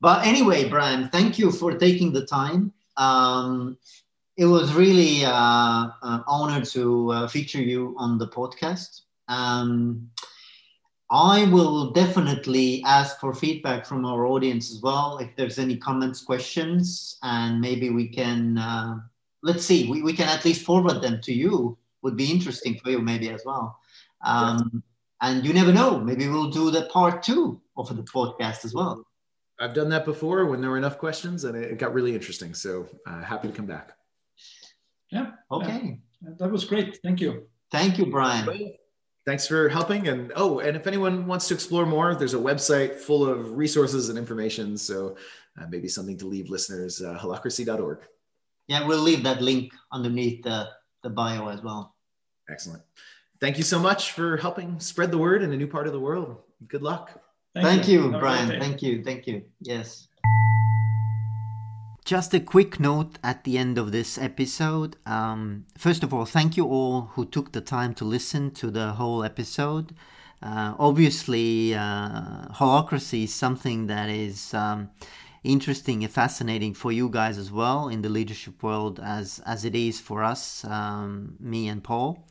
[0.00, 2.72] But anyway, Brian, thank you for taking the time.
[2.96, 3.76] Um,
[4.40, 9.02] it was really uh, an honor to uh, feature you on the podcast.
[9.28, 10.08] Um,
[11.10, 15.18] I will definitely ask for feedback from our audience as well.
[15.18, 19.00] If there's any comments, questions, and maybe we can, uh,
[19.42, 21.76] let's see, we, we can at least forward them to you.
[22.00, 23.78] Would be interesting for you, maybe as well.
[24.24, 24.82] Um,
[25.20, 29.06] and you never know, maybe we'll do the part two of the podcast as well.
[29.58, 32.54] I've done that before when there were enough questions and it got really interesting.
[32.54, 33.99] So uh, happy to come back.
[35.10, 35.32] Yeah.
[35.50, 35.98] Okay.
[36.22, 36.30] Yeah.
[36.38, 36.98] That was great.
[37.02, 37.46] Thank you.
[37.70, 38.74] Thank you, Brian.
[39.26, 40.08] Thanks for helping.
[40.08, 44.08] And oh, and if anyone wants to explore more, there's a website full of resources
[44.08, 44.76] and information.
[44.76, 45.16] So
[45.60, 47.98] uh, maybe something to leave listeners, uh, holacracy.org.
[48.66, 50.68] Yeah, we'll leave that link underneath the,
[51.02, 51.94] the bio as well.
[52.48, 52.82] Excellent.
[53.40, 56.00] Thank you so much for helping spread the word in a new part of the
[56.00, 56.36] world.
[56.68, 57.20] Good luck.
[57.54, 58.60] Thank, Thank you, you Brian.
[58.60, 59.02] Thank you.
[59.02, 59.42] Thank you.
[59.60, 60.08] Yes.
[62.10, 64.96] Just a quick note at the end of this episode.
[65.06, 68.94] Um, first of all, thank you all who took the time to listen to the
[68.94, 69.94] whole episode.
[70.42, 74.90] Uh, obviously, uh, holacracy is something that is um,
[75.44, 79.76] interesting and fascinating for you guys as well in the leadership world, as as it
[79.76, 82.26] is for us, um, me and Paul.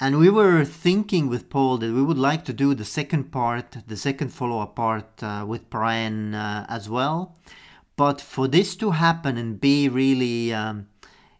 [0.00, 3.76] And we were thinking with Paul that we would like to do the second part,
[3.86, 7.36] the second follow up part uh, with Brian uh, as well.
[8.00, 10.86] But for this to happen and be really, um,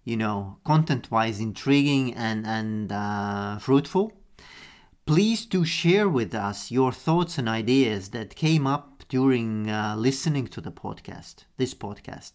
[0.05, 4.13] you know, content-wise intriguing and and uh, fruitful,
[5.07, 10.49] please do share with us your thoughts and ideas that came up during uh, listening
[10.49, 12.33] to the podcast, this podcast.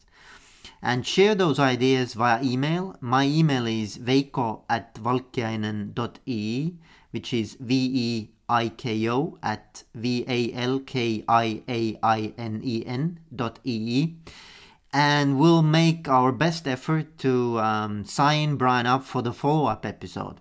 [0.82, 2.96] And share those ideas via email.
[3.02, 6.74] My email is veiko at valkiainen.ee,
[7.12, 10.40] which is V E iko at v-a-l-k-i-a-i-n-e-n
[13.36, 14.16] dot e
[14.96, 20.40] and we'll make our best effort to um, sign Brian up for the follow-up episode.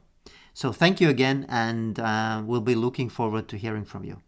[0.53, 4.23] So thank you again, and uh, we'll be looking forward to hearing from you.